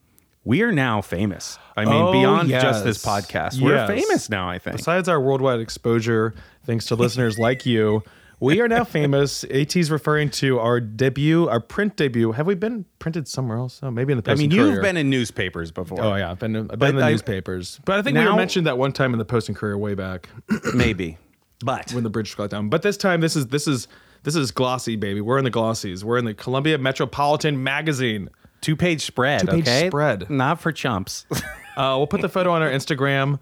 we 0.43 0.62
are 0.62 0.72
now 0.72 1.02
famous. 1.02 1.60
I 1.76 1.86
mean. 1.86 1.93
Oh, 1.93 2.12
beyond 2.12 2.50
just 2.50 2.84
this 2.84 3.04
yes. 3.06 3.26
podcast, 3.26 3.62
we're 3.62 3.76
Yes. 3.76 3.89
famous 3.89 4.30
now. 4.30 4.50
I 4.50 4.60
think. 4.60 4.78
Besides 4.78 5.08
our 5.10 5.20
worldwide 5.22 5.60
exposure, 5.60 6.34
thanks 6.65 6.86
to 6.88 6.96
listeners 6.96 7.38
like 7.48 7.65
you, 7.65 8.02
we 8.39 8.62
are 8.62 8.67
now 8.67 8.84
famous. 8.84 9.43
AT's 9.46 9.89
referring 9.89 10.30
to 10.30 10.60
our 10.60 10.80
debut, 10.80 11.50
our 11.50 11.60
print 11.60 11.96
debut. 11.96 12.32
Have 12.34 12.46
we 12.46 12.54
been 12.54 12.86
printed 13.00 13.28
somewhere 13.28 13.58
else? 13.58 13.80
Oh, 13.82 13.89
maybe 13.89 14.13
in 14.13 14.17
the 14.17 14.22
past. 14.22 14.38
I 14.38 14.41
mean, 14.41 14.52
you've 14.52 14.80
been 14.82 14.96
in 14.96 15.10
newspapers 15.10 15.72
before. 15.72 16.02
Oh 16.04 16.15
yeah, 16.15 16.30
I've 16.32 16.38
been. 16.39 16.56
I've 16.56 16.78
been 16.80 16.89
in 16.89 16.96
the 16.98 17.04
I- 17.04 17.12
newspapers. 17.12 17.80
But 17.84 17.98
I 17.98 18.02
think 18.04 18.15
we 18.15 18.24
now- 18.24 18.32
were 18.32 18.38
mentioned 18.38 18.67
that 18.67 18.78
one 18.78 18.91
time 18.93 19.12
in 19.13 19.17
the 19.20 19.26
Post 19.26 19.50
and 19.50 19.58
Courier 19.58 19.78
way 19.78 19.96
back 19.96 20.30
maybe. 20.76 21.17
But 21.63 21.91
when 21.91 22.04
the 22.04 22.10
bridge 22.10 22.36
got 22.38 22.50
down. 22.50 22.70
But 22.70 22.82
this 22.84 22.98
time, 22.98 23.22
this 23.22 23.36
is 23.36 23.48
this 23.48 23.67
is 23.67 23.88
this 24.24 24.36
is 24.36 24.52
glossy, 24.52 24.96
baby. 24.96 25.22
We're 25.22 25.38
in 25.38 25.43
the 25.43 25.52
glossies. 25.52 26.04
We're 26.04 26.17
in 26.17 26.26
the 26.26 26.34
Columbia 26.34 26.78
Metropolitan 26.78 27.63
Magazine. 27.63 28.30
two 28.62 28.76
page 28.76 29.02
spread. 29.06 29.41
Two-page 29.41 29.62
okay, 29.67 29.88
spread. 29.88 30.30
not 30.30 30.60
for 30.60 30.72
chumps. 30.72 31.26
Uh, 31.78 31.93
we'll 31.96 32.08
put 32.08 32.22
the 32.22 32.30
photo 32.30 32.50
on 32.54 32.63
our 32.63 32.72
Instagram. 32.72 33.38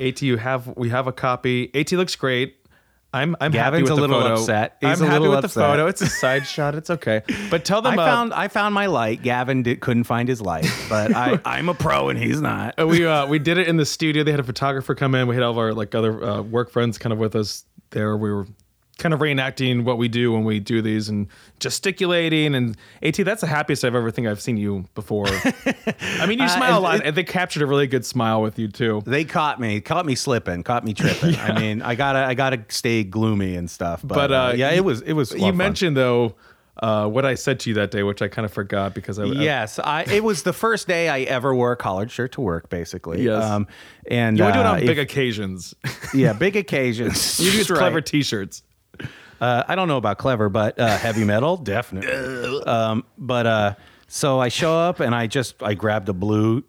At, 0.00 0.22
you 0.22 0.38
have 0.38 0.66
we 0.78 0.88
have 0.88 1.06
a 1.06 1.12
copy. 1.12 1.70
At 1.74 1.92
looks 1.92 2.16
great. 2.16 2.56
I'm 3.16 3.34
I'm 3.40 3.52
happy 3.52 3.78
Gavin's 3.78 3.90
with 3.90 3.92
a 3.92 3.94
the 3.94 4.00
little 4.00 4.20
photo. 4.20 4.34
upset. 4.34 4.76
He's 4.80 5.00
I'm 5.00 5.08
happy 5.08 5.28
with 5.28 5.38
upset. 5.38 5.42
the 5.54 5.60
photo. 5.60 5.86
It's 5.86 6.00
a 6.02 6.06
side 6.08 6.46
shot. 6.46 6.74
It's 6.74 6.90
okay. 6.90 7.22
But 7.50 7.64
tell 7.64 7.78
I 7.86 7.90
them 7.90 7.98
uh, 7.98 8.06
found 8.06 8.34
I 8.34 8.48
found 8.48 8.74
my 8.74 8.86
light. 8.86 9.22
Gavin 9.22 9.62
did, 9.62 9.80
couldn't 9.80 10.04
find 10.04 10.28
his 10.28 10.40
light, 10.40 10.66
but 10.88 11.14
I, 11.14 11.40
I'm 11.44 11.68
a 11.68 11.74
pro 11.74 12.08
and 12.08 12.18
he's 12.18 12.40
not. 12.40 12.78
uh, 12.80 12.86
we 12.86 13.06
uh, 13.06 13.26
we 13.28 13.38
did 13.38 13.58
it 13.58 13.68
in 13.68 13.76
the 13.76 13.86
studio. 13.86 14.22
They 14.24 14.30
had 14.30 14.40
a 14.40 14.44
photographer 14.44 14.94
come 14.94 15.14
in. 15.14 15.26
We 15.26 15.34
had 15.34 15.42
all 15.42 15.52
of 15.52 15.58
our 15.58 15.72
like 15.72 15.94
other 15.94 16.22
uh, 16.22 16.42
work 16.42 16.70
friends 16.70 16.98
kind 16.98 17.12
of 17.12 17.18
with 17.18 17.34
us 17.34 17.64
there. 17.90 18.16
We 18.16 18.30
were 18.32 18.46
kind 18.98 19.12
of 19.12 19.20
reenacting 19.20 19.84
what 19.84 19.98
we 19.98 20.08
do 20.08 20.32
when 20.32 20.42
we 20.44 20.58
do 20.58 20.80
these 20.80 21.08
and 21.10 21.26
gesticulating 21.60 22.54
and 22.54 22.76
At. 23.02 23.14
That's 23.16 23.40
the 23.42 23.46
happiest 23.46 23.84
I've 23.84 23.94
ever 23.94 24.10
think 24.10 24.26
I've 24.26 24.40
seen 24.40 24.56
you 24.56 24.86
before. 24.94 25.26
I 25.28 26.26
mean, 26.26 26.38
you 26.38 26.44
Uh, 26.46 26.48
smile 26.48 26.78
a 26.78 26.80
lot, 26.80 26.96
it- 26.96 27.02
and 27.06 27.16
they 27.16 27.24
captured 27.24 27.62
a 27.62 27.66
really 27.66 27.86
good 27.86 28.04
smile 28.06 28.40
with 28.40 28.58
you 28.58 28.68
too. 28.68 29.02
They 29.04 29.24
caught 29.24 29.60
me, 29.60 29.80
caught 29.80 30.06
me 30.06 30.14
slipping, 30.14 30.62
caught 30.62 30.84
me 30.84 30.94
tripping. 30.94 31.36
I 31.40 31.58
mean, 31.58 31.82
I 31.82 31.94
gotta 31.94 32.20
I 32.20 32.34
gotta 32.34 32.64
stay 32.68 33.04
gloomy 33.04 33.56
and 33.56 33.70
stuff. 33.70 34.00
But, 34.02 34.14
But, 34.14 34.32
uh, 34.32 34.34
uh, 34.36 34.54
yeah, 34.56 34.70
it 34.70 34.84
was 34.84 35.02
it 35.02 35.12
was. 35.12 35.32
You 35.34 35.52
mentioned 35.52 35.96
though 35.96 36.34
uh, 36.82 37.08
what 37.08 37.24
I 37.24 37.34
said 37.36 37.60
to 37.60 37.70
you 37.70 37.74
that 37.76 37.90
day, 37.90 38.02
which 38.02 38.20
I 38.22 38.28
kind 38.28 38.44
of 38.44 38.52
forgot 38.52 38.94
because 38.94 39.18
I 39.18 39.24
Yes, 39.24 39.78
I, 39.78 40.02
it 40.04 40.22
was 40.22 40.42
the 40.42 40.52
first 40.52 40.86
day 40.86 41.08
I 41.08 41.20
ever 41.20 41.54
wore 41.54 41.72
a 41.72 41.76
collared 41.76 42.10
shirt 42.10 42.32
to 42.32 42.42
work, 42.42 42.68
basically. 42.68 43.22
Yes. 43.22 43.42
Um, 43.44 43.66
and 44.10 44.36
you 44.38 44.44
would 44.44 44.52
do 44.52 44.60
it 44.60 44.66
uh, 44.66 44.72
on 44.72 44.80
big 44.80 44.98
occasions. 44.98 45.74
yeah, 46.12 46.32
big 46.38 46.54
occasions. 46.56 47.40
you 47.40 47.50
That's 47.50 47.70
clever 47.70 47.96
right. 47.96 48.06
T-shirts. 48.06 48.62
Uh, 49.40 49.64
I 49.66 49.74
don't 49.74 49.88
know 49.88 49.96
about 49.96 50.18
clever, 50.18 50.48
but 50.48 50.78
uh, 50.78 50.96
heavy 50.96 51.24
metal, 51.24 51.56
definitely. 51.74 52.62
Um, 52.64 53.04
but 53.18 53.46
uh, 53.46 53.74
so 54.08 54.38
I 54.40 54.48
show 54.48 54.76
up 54.76 55.00
and 55.00 55.14
I 55.14 55.26
just 55.26 55.62
I 55.62 55.74
grabbed 55.74 56.08
a 56.08 56.12
blue 56.12 56.64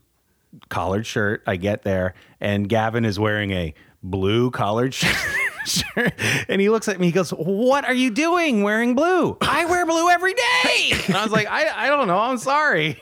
collared 0.69 1.05
shirt. 1.05 1.43
I 1.45 1.55
get 1.55 1.83
there 1.83 2.13
and 2.39 2.67
Gavin 2.67 3.05
is 3.05 3.19
wearing 3.19 3.51
a 3.51 3.73
blue 4.03 4.51
collared 4.51 4.93
shirt. 4.93 5.15
shirt. 5.65 6.13
And 6.47 6.61
he 6.61 6.69
looks 6.69 6.87
at 6.87 6.99
me. 6.99 7.07
He 7.07 7.11
goes, 7.11 7.31
"What 7.31 7.85
are 7.85 7.93
you 7.93 8.09
doing 8.09 8.63
wearing 8.63 8.95
blue? 8.95 9.37
I 9.41 9.65
wear 9.65 9.85
blue 9.85 10.09
every 10.09 10.33
day." 10.33 10.93
And 11.07 11.15
I 11.15 11.23
was 11.23 11.31
like, 11.31 11.47
"I, 11.47 11.85
I 11.85 11.89
don't 11.89 12.07
know. 12.07 12.17
I'm 12.17 12.37
sorry." 12.37 13.01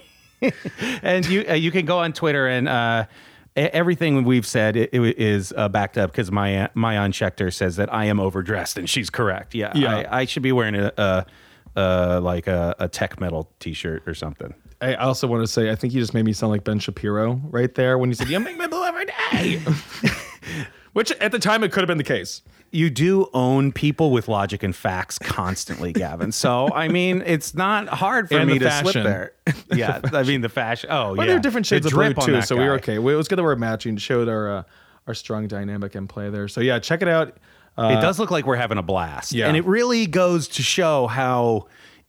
and 1.04 1.26
you 1.28 1.46
uh, 1.48 1.54
you 1.54 1.72
can 1.72 1.86
go 1.86 2.00
on 2.00 2.14
Twitter 2.14 2.48
and 2.48 2.68
uh, 2.68 3.06
everything 3.56 4.24
we've 4.24 4.46
said 4.46 4.76
it, 4.76 4.94
it 4.94 5.20
is 5.20 5.54
uh, 5.56 5.70
backed 5.70 5.98
up 5.98 6.12
because 6.12 6.32
my 6.32 6.70
Maayan 6.76 7.12
Schechter 7.12 7.54
says 7.54 7.78
that 7.78 7.94
I 7.94 8.06
am 8.06 8.20
overdressed 8.20 8.78
and 8.78 8.90
she's 8.90 9.10
correct. 9.10 9.56
Yeah, 9.56 9.72
Yeah. 9.76 9.96
I, 9.96 10.22
I 10.22 10.26
should 10.26 10.44
be 10.44 10.52
wearing 10.52 10.76
a, 10.76 10.92
a 10.98 11.26
uh, 11.76 12.20
like 12.22 12.48
a, 12.48 12.76
a 12.80 12.88
tech 12.88 13.20
metal 13.20 13.52
T-shirt 13.60 14.04
or 14.08 14.14
something. 14.14 14.54
I 14.82 14.96
also 14.96 15.28
want 15.28 15.42
to 15.42 15.48
say, 15.48 15.72
I 15.72 15.76
think 15.76 15.94
you 15.94 16.02
just 16.02 16.14
made 16.14 16.26
me 16.26 16.34
sound 16.34 16.52
like 16.52 16.64
Ben 16.64 16.80
Shapiro 16.80 17.42
right 17.50 17.74
there 17.74 17.98
when 17.98 18.10
you 18.10 18.14
said, 18.14 18.30
"You 18.30 18.40
make 18.40 18.58
me 18.58 18.68
blue 18.68 18.84
every 18.84 19.06
day," 19.06 19.62
which 20.96 21.12
at 21.14 21.32
the 21.32 21.40
time 21.40 21.64
it 21.64 21.72
could 21.72 21.82
have 21.82 21.88
been 21.88 21.98
the 22.00 22.04
case. 22.04 22.42
You 22.72 22.90
do 22.90 23.30
own 23.34 23.72
people 23.72 24.12
with 24.12 24.28
logic 24.28 24.64
and 24.64 24.76
facts 24.76 25.18
constantly, 25.20 25.94
Gavin. 25.94 26.32
So 26.32 26.70
I 26.74 26.88
mean, 26.88 27.22
it's 27.26 27.54
not 27.54 27.88
hard 27.88 28.28
for 28.28 28.38
And 28.40 28.50
me 28.50 28.58
to 28.60 28.66
fashion. 28.66 28.92
slip 28.92 29.04
there. 29.06 29.32
Yeah, 29.78 30.02
I 30.12 30.24
mean 30.24 30.42
the 30.42 30.50
fashion. 30.50 30.90
Oh 30.92 31.14
Well, 31.14 31.18
yeah, 31.18 31.26
there 31.28 31.36
are 31.38 31.40
different 31.40 31.68
shades 31.68 31.84
The 31.90 31.98
of 31.98 32.16
blue 32.16 32.26
too, 32.26 32.42
so 32.42 32.56
we 32.58 32.64
were 32.64 32.78
guy. 32.80 32.94
okay. 32.94 32.96
It 32.96 33.00
was 33.00 33.28
good 33.28 33.38
that 33.38 33.44
we're 33.44 33.56
matching. 33.56 33.96
Showed 33.98 34.28
our 34.28 34.58
uh, 34.58 34.64
our 35.08 35.14
strong 35.14 35.48
dynamic 35.48 35.96
and 35.96 36.10
play 36.10 36.30
there. 36.32 36.48
So 36.48 36.60
yeah, 36.62 36.80
check 36.80 37.02
it 37.02 37.08
out. 37.08 37.38
Uh, 37.78 37.96
it 37.98 38.02
does 38.02 38.20
look 38.20 38.32
like 38.32 38.46
we're 38.46 38.56
having 38.56 38.78
a 38.78 38.82
blast. 38.84 39.32
Yeah. 39.34 39.48
And 39.48 39.56
it 39.58 39.66
really 39.66 40.08
goes 40.08 40.48
to 40.50 40.64
show 40.64 41.08
how 41.08 41.68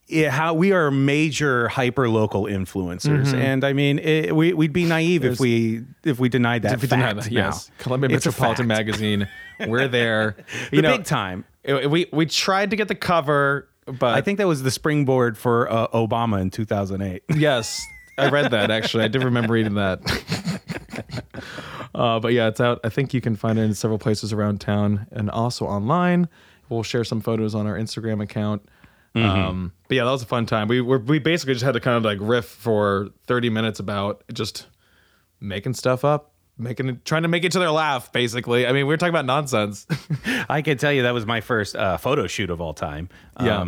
yeah, 0.09 0.31
how 0.31 0.55
we 0.55 0.73
are 0.73 0.91
major 0.91 1.69
hyper 1.69 2.09
local 2.09 2.45
influencers. 2.45 3.27
Mhm. 3.33 3.35
And 3.39 3.65
I 3.65 3.73
mean, 3.73 3.99
it, 3.99 4.35
we, 4.37 4.53
we'd 4.53 4.73
be 4.73 4.85
naive 4.85 5.25
if 5.25 5.41
we 5.41 5.83
if 6.05 6.19
we 6.21 6.29
denied 6.29 6.63
that 6.63 6.75
If 6.75 6.83
we 6.83 6.89
fact 6.89 7.17
that, 7.17 7.31
now. 7.31 7.47
yes. 7.47 7.71
Columbia 7.79 8.11
It's 8.15 8.25
Metropolitan. 8.27 8.67
Magazine. 8.69 9.29
We're 9.67 9.89
there. 9.89 10.37
The 10.71 10.83
big 10.83 11.05
time. 11.05 11.45
it- 11.65 11.91
we 11.91 12.07
we 12.13 12.27
tried 12.27 12.71
to 12.71 12.77
get 12.77 12.89
the 12.89 12.95
cover, 12.95 13.69
but 13.87 14.15
I 14.17 14.21
think 14.21 14.39
that 14.39 14.47
was 14.47 14.63
the 14.63 14.71
springboard 14.71 15.37
for 15.37 15.71
uh, 15.71 15.89
Obama 15.89 16.41
in 16.41 16.51
2008. 16.51 17.23
yes, 17.37 17.85
I 18.19 18.29
read 18.31 18.51
that 18.53 18.71
actually. 18.71 19.05
I 19.05 19.09
did 19.09 19.25
remember 19.25 19.55
reading 19.55 19.75
that. 19.75 20.01
uh, 21.95 22.21
but 22.21 22.33
yeah, 22.33 22.49
it's 22.49 22.61
out. 22.61 22.81
I 22.85 22.89
think 22.89 23.15
you 23.15 23.21
can 23.21 23.37
find 23.37 23.59
it 23.59 23.63
in 23.63 23.75
several 23.75 23.99
places 23.99 24.33
around 24.33 24.61
town 24.61 25.07
and 25.11 25.31
also 25.31 25.67
online. 25.67 26.29
We'll 26.69 26.83
share 26.83 27.05
some 27.05 27.21
photos 27.21 27.55
on 27.55 27.67
our 27.67 27.77
Instagram 27.77 28.23
account. 28.23 28.69
Mhm. 29.17 29.25
Um, 29.25 29.73
but 29.89 29.97
yeah, 29.97 30.05
that 30.05 30.11
was 30.11 30.23
a 30.23 30.27
fun 30.27 30.47
time. 30.47 30.69
We 30.69 30.81
were 30.81 30.99
we 30.99 31.19
basically 31.19 31.55
just 31.55 31.65
had 31.65 31.73
to 31.75 31.81
kind 31.81 31.97
of 31.97 32.05
like 32.05 32.19
riff 32.21 32.45
for 32.47 33.09
30 33.27 33.51
minutes 33.51 33.81
about 33.81 34.23
just 34.33 34.67
making 35.41 35.75
stuff 35.75 36.05
up, 36.05 36.33
making 36.59 36.89
it, 36.89 37.05
trying 37.05 37.23
to 37.23 37.29
make 37.29 37.45
each 37.45 37.57
other 37.57 37.71
laugh. 37.71 38.13
Basically, 38.13 38.67
I 38.67 38.73
mean, 38.73 38.87
we 38.87 38.93
were 38.93 38.97
talking 38.97 39.15
about 39.15 39.25
nonsense. 39.27 39.87
I 40.49 40.61
can 40.63 40.77
tell 40.79 40.93
you 40.93 41.03
that 41.05 41.15
was 41.15 41.25
my 41.27 41.41
first 41.41 41.75
uh, 41.77 41.97
photo 41.97 42.27
shoot 42.27 42.51
of 42.51 42.61
all 42.61 42.75
time. 42.75 43.09
Yeah. 43.41 43.65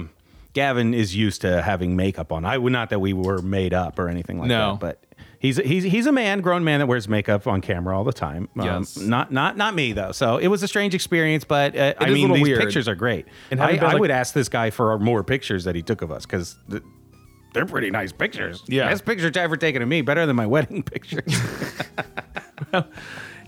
Gavin 0.58 0.92
is 0.94 1.14
used 1.14 1.40
to 1.42 1.62
having 1.62 1.94
makeup 1.94 2.32
on. 2.32 2.44
I 2.44 2.58
would 2.58 2.72
not 2.72 2.90
that 2.90 2.98
we 2.98 3.12
were 3.12 3.40
made 3.42 3.72
up 3.72 3.98
or 3.98 4.08
anything 4.08 4.38
like 4.40 4.48
No. 4.48 4.72
that, 4.72 4.80
but 4.80 5.04
he's 5.38 5.56
he's 5.58 5.84
he's 5.84 6.06
a 6.06 6.12
man, 6.12 6.40
grown 6.40 6.64
man 6.64 6.80
that 6.80 6.86
wears 6.86 7.08
makeup 7.08 7.46
on 7.46 7.60
camera 7.60 7.96
all 7.96 8.02
the 8.04 8.12
time. 8.12 8.48
Um, 8.58 8.64
Yes. 8.66 8.96
not 8.96 9.30
not 9.32 9.56
not 9.56 9.74
me 9.76 9.92
though. 9.92 10.10
So 10.12 10.38
it 10.38 10.48
was 10.48 10.62
a 10.64 10.68
strange 10.68 10.94
experience, 10.96 11.44
but 11.44 11.76
uh, 11.76 11.94
I 12.00 12.10
mean 12.10 12.32
these 12.32 12.42
weird. 12.42 12.60
pictures 12.60 12.88
are 12.88 12.96
great. 12.96 13.26
And 13.52 13.60
I, 13.60 13.66
having 13.66 13.80
been, 13.80 13.88
I 13.88 13.92
like- 13.92 14.00
would 14.00 14.10
ask 14.10 14.34
this 14.34 14.48
guy 14.48 14.70
for 14.70 14.98
more 14.98 15.22
pictures 15.22 15.62
that 15.64 15.74
he 15.76 15.82
took 15.82 16.02
of 16.02 16.10
us 16.10 16.26
because. 16.26 16.56
they're 17.54 17.64
pretty 17.66 17.90
nice 17.90 18.12
pictures. 18.12 18.62
Yeah. 18.66 18.88
Best 18.90 19.04
picture 19.06 19.30
ever 19.38 19.56
taken 19.56 19.80
of 19.80 19.88
me, 19.88 20.02
better 20.02 20.26
than 20.26 20.36
my 20.36 20.46
wedding 20.46 20.82
pictures. 20.94 21.22
yeah, 22.72 22.82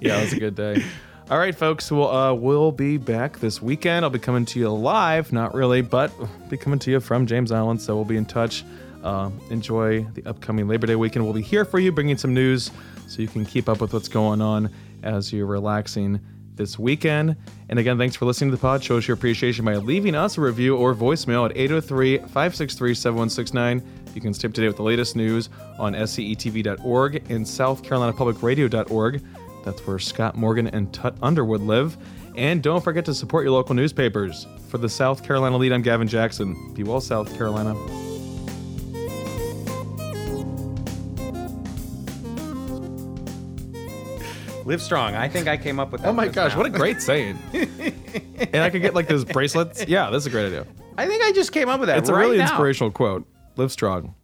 it 0.01 0.21
was 0.23 0.33
a 0.33 0.39
good 0.39 0.55
day. 0.55 0.83
All 1.31 1.39
right, 1.39 1.55
folks. 1.55 1.93
Well, 1.93 2.11
uh, 2.11 2.35
we'll 2.35 2.73
be 2.73 2.97
back 2.97 3.39
this 3.39 3.63
weekend. 3.63 4.05
I'll 4.05 4.11
be 4.11 4.19
coming 4.19 4.45
to 4.47 4.59
you 4.59 4.69
live, 4.69 5.33
not 5.33 5.55
really, 5.55 5.81
but 5.81 6.11
be 6.49 6.57
coming 6.57 6.81
to 6.81 6.91
you 6.91 6.99
from 6.99 7.25
James 7.25 7.53
Island. 7.53 7.81
So 7.81 7.95
we'll 7.95 8.05
be 8.05 8.17
in 8.17 8.25
touch. 8.25 8.65
Uh, 9.05 9.31
enjoy 9.49 10.03
the 10.15 10.27
upcoming 10.27 10.67
Labor 10.67 10.89
Day 10.89 10.97
weekend. 10.97 11.25
We'll 11.25 11.33
be 11.33 11.41
here 11.41 11.65
for 11.65 11.79
you, 11.79 11.93
bringing 11.93 12.19
some 12.19 12.35
news 12.35 12.73
so 13.07 13.23
you 13.23 13.29
can 13.29 13.47
keep 13.47 13.69
up 13.69 13.81
with 13.81 13.93
what's 13.93 14.09
going 14.09 14.41
on 14.41 14.71
as 15.05 15.33
you're 15.33 15.47
relaxing 15.47 16.19
this 16.57 16.81
weekend. 16.81 17.37
And 17.69 17.79
again, 17.79 17.97
thanks 17.97 18.17
for 18.17 18.25
listening 18.25 18.51
to 18.51 18.57
the 18.57 18.61
pod. 18.61 18.83
Show 18.83 18.99
us 18.99 19.07
your 19.07 19.15
appreciation 19.15 19.65
by 19.65 19.77
leaving 19.77 20.17
us 20.17 20.37
a 20.37 20.41
review 20.41 20.77
or 20.77 20.97
voicemail 20.97 21.49
at 21.49 21.57
803 21.57 22.19
563 22.19 22.93
7169. 22.93 23.83
You 24.17 24.21
can 24.21 24.35
stay 24.35 24.49
up 24.49 24.55
to 24.55 24.63
date 24.63 24.67
with 24.67 24.79
the 24.79 24.83
latest 24.83 25.15
news 25.15 25.49
on 25.79 25.93
scetv.org 25.93 27.15
and 27.31 27.47
southcarolinapublicradio.org. 27.47 29.23
That's 29.65 29.87
where 29.87 29.99
Scott 29.99 30.37
Morgan 30.37 30.67
and 30.69 30.93
Tut 30.93 31.15
Underwood 31.23 31.61
live. 31.61 31.97
And 32.37 32.63
don't 32.63 32.83
forget 32.83 33.05
to 33.07 33.15
support 33.15 33.45
your 33.45 33.53
local 33.53 33.75
newspapers. 33.75 34.47
For 34.69 34.79
the 34.79 34.89
South 34.89 35.25
Carolina 35.25 35.57
lead, 35.57 35.73
I'm 35.73 35.83
Gavin 35.83 36.09
Jackson. 36.09 36.73
Be 36.75 36.85
well, 36.85 37.01
South 37.01 37.37
Carolina. 37.37 37.75
Live 44.65 44.83
strong. 44.83 45.17
I 45.17 45.29
think 45.29 45.49
I 45.49 45.57
came 45.57 45.81
up 45.81 45.91
with 45.91 46.03
oh 46.03 46.05
that. 46.05 46.11
Oh 46.11 46.13
my 46.13 46.29
gosh, 46.29 46.53
now. 46.53 46.59
what 46.59 46.67
a 46.67 46.71
great 46.71 47.01
saying. 47.03 47.39
and 47.53 48.57
I 48.63 48.71
could 48.71 48.83
get 48.83 48.95
like 48.95 49.09
those 49.09 49.25
bracelets. 49.25 49.85
Yeah, 49.89 50.11
that's 50.11 50.27
a 50.27 50.31
great 50.31 50.47
idea. 50.47 50.67
I 50.97 51.07
think 51.07 51.25
I 51.25 51.33
just 51.33 51.53
came 51.53 51.69
up 51.69 51.81
with 51.81 51.89
that. 51.89 51.99
It's 51.99 52.09
a 52.09 52.15
really 52.15 52.37
now. 52.39 52.45
inspirational 52.45 52.91
quote. 52.93 53.27
Live 53.57 53.73
strong. 53.73 54.15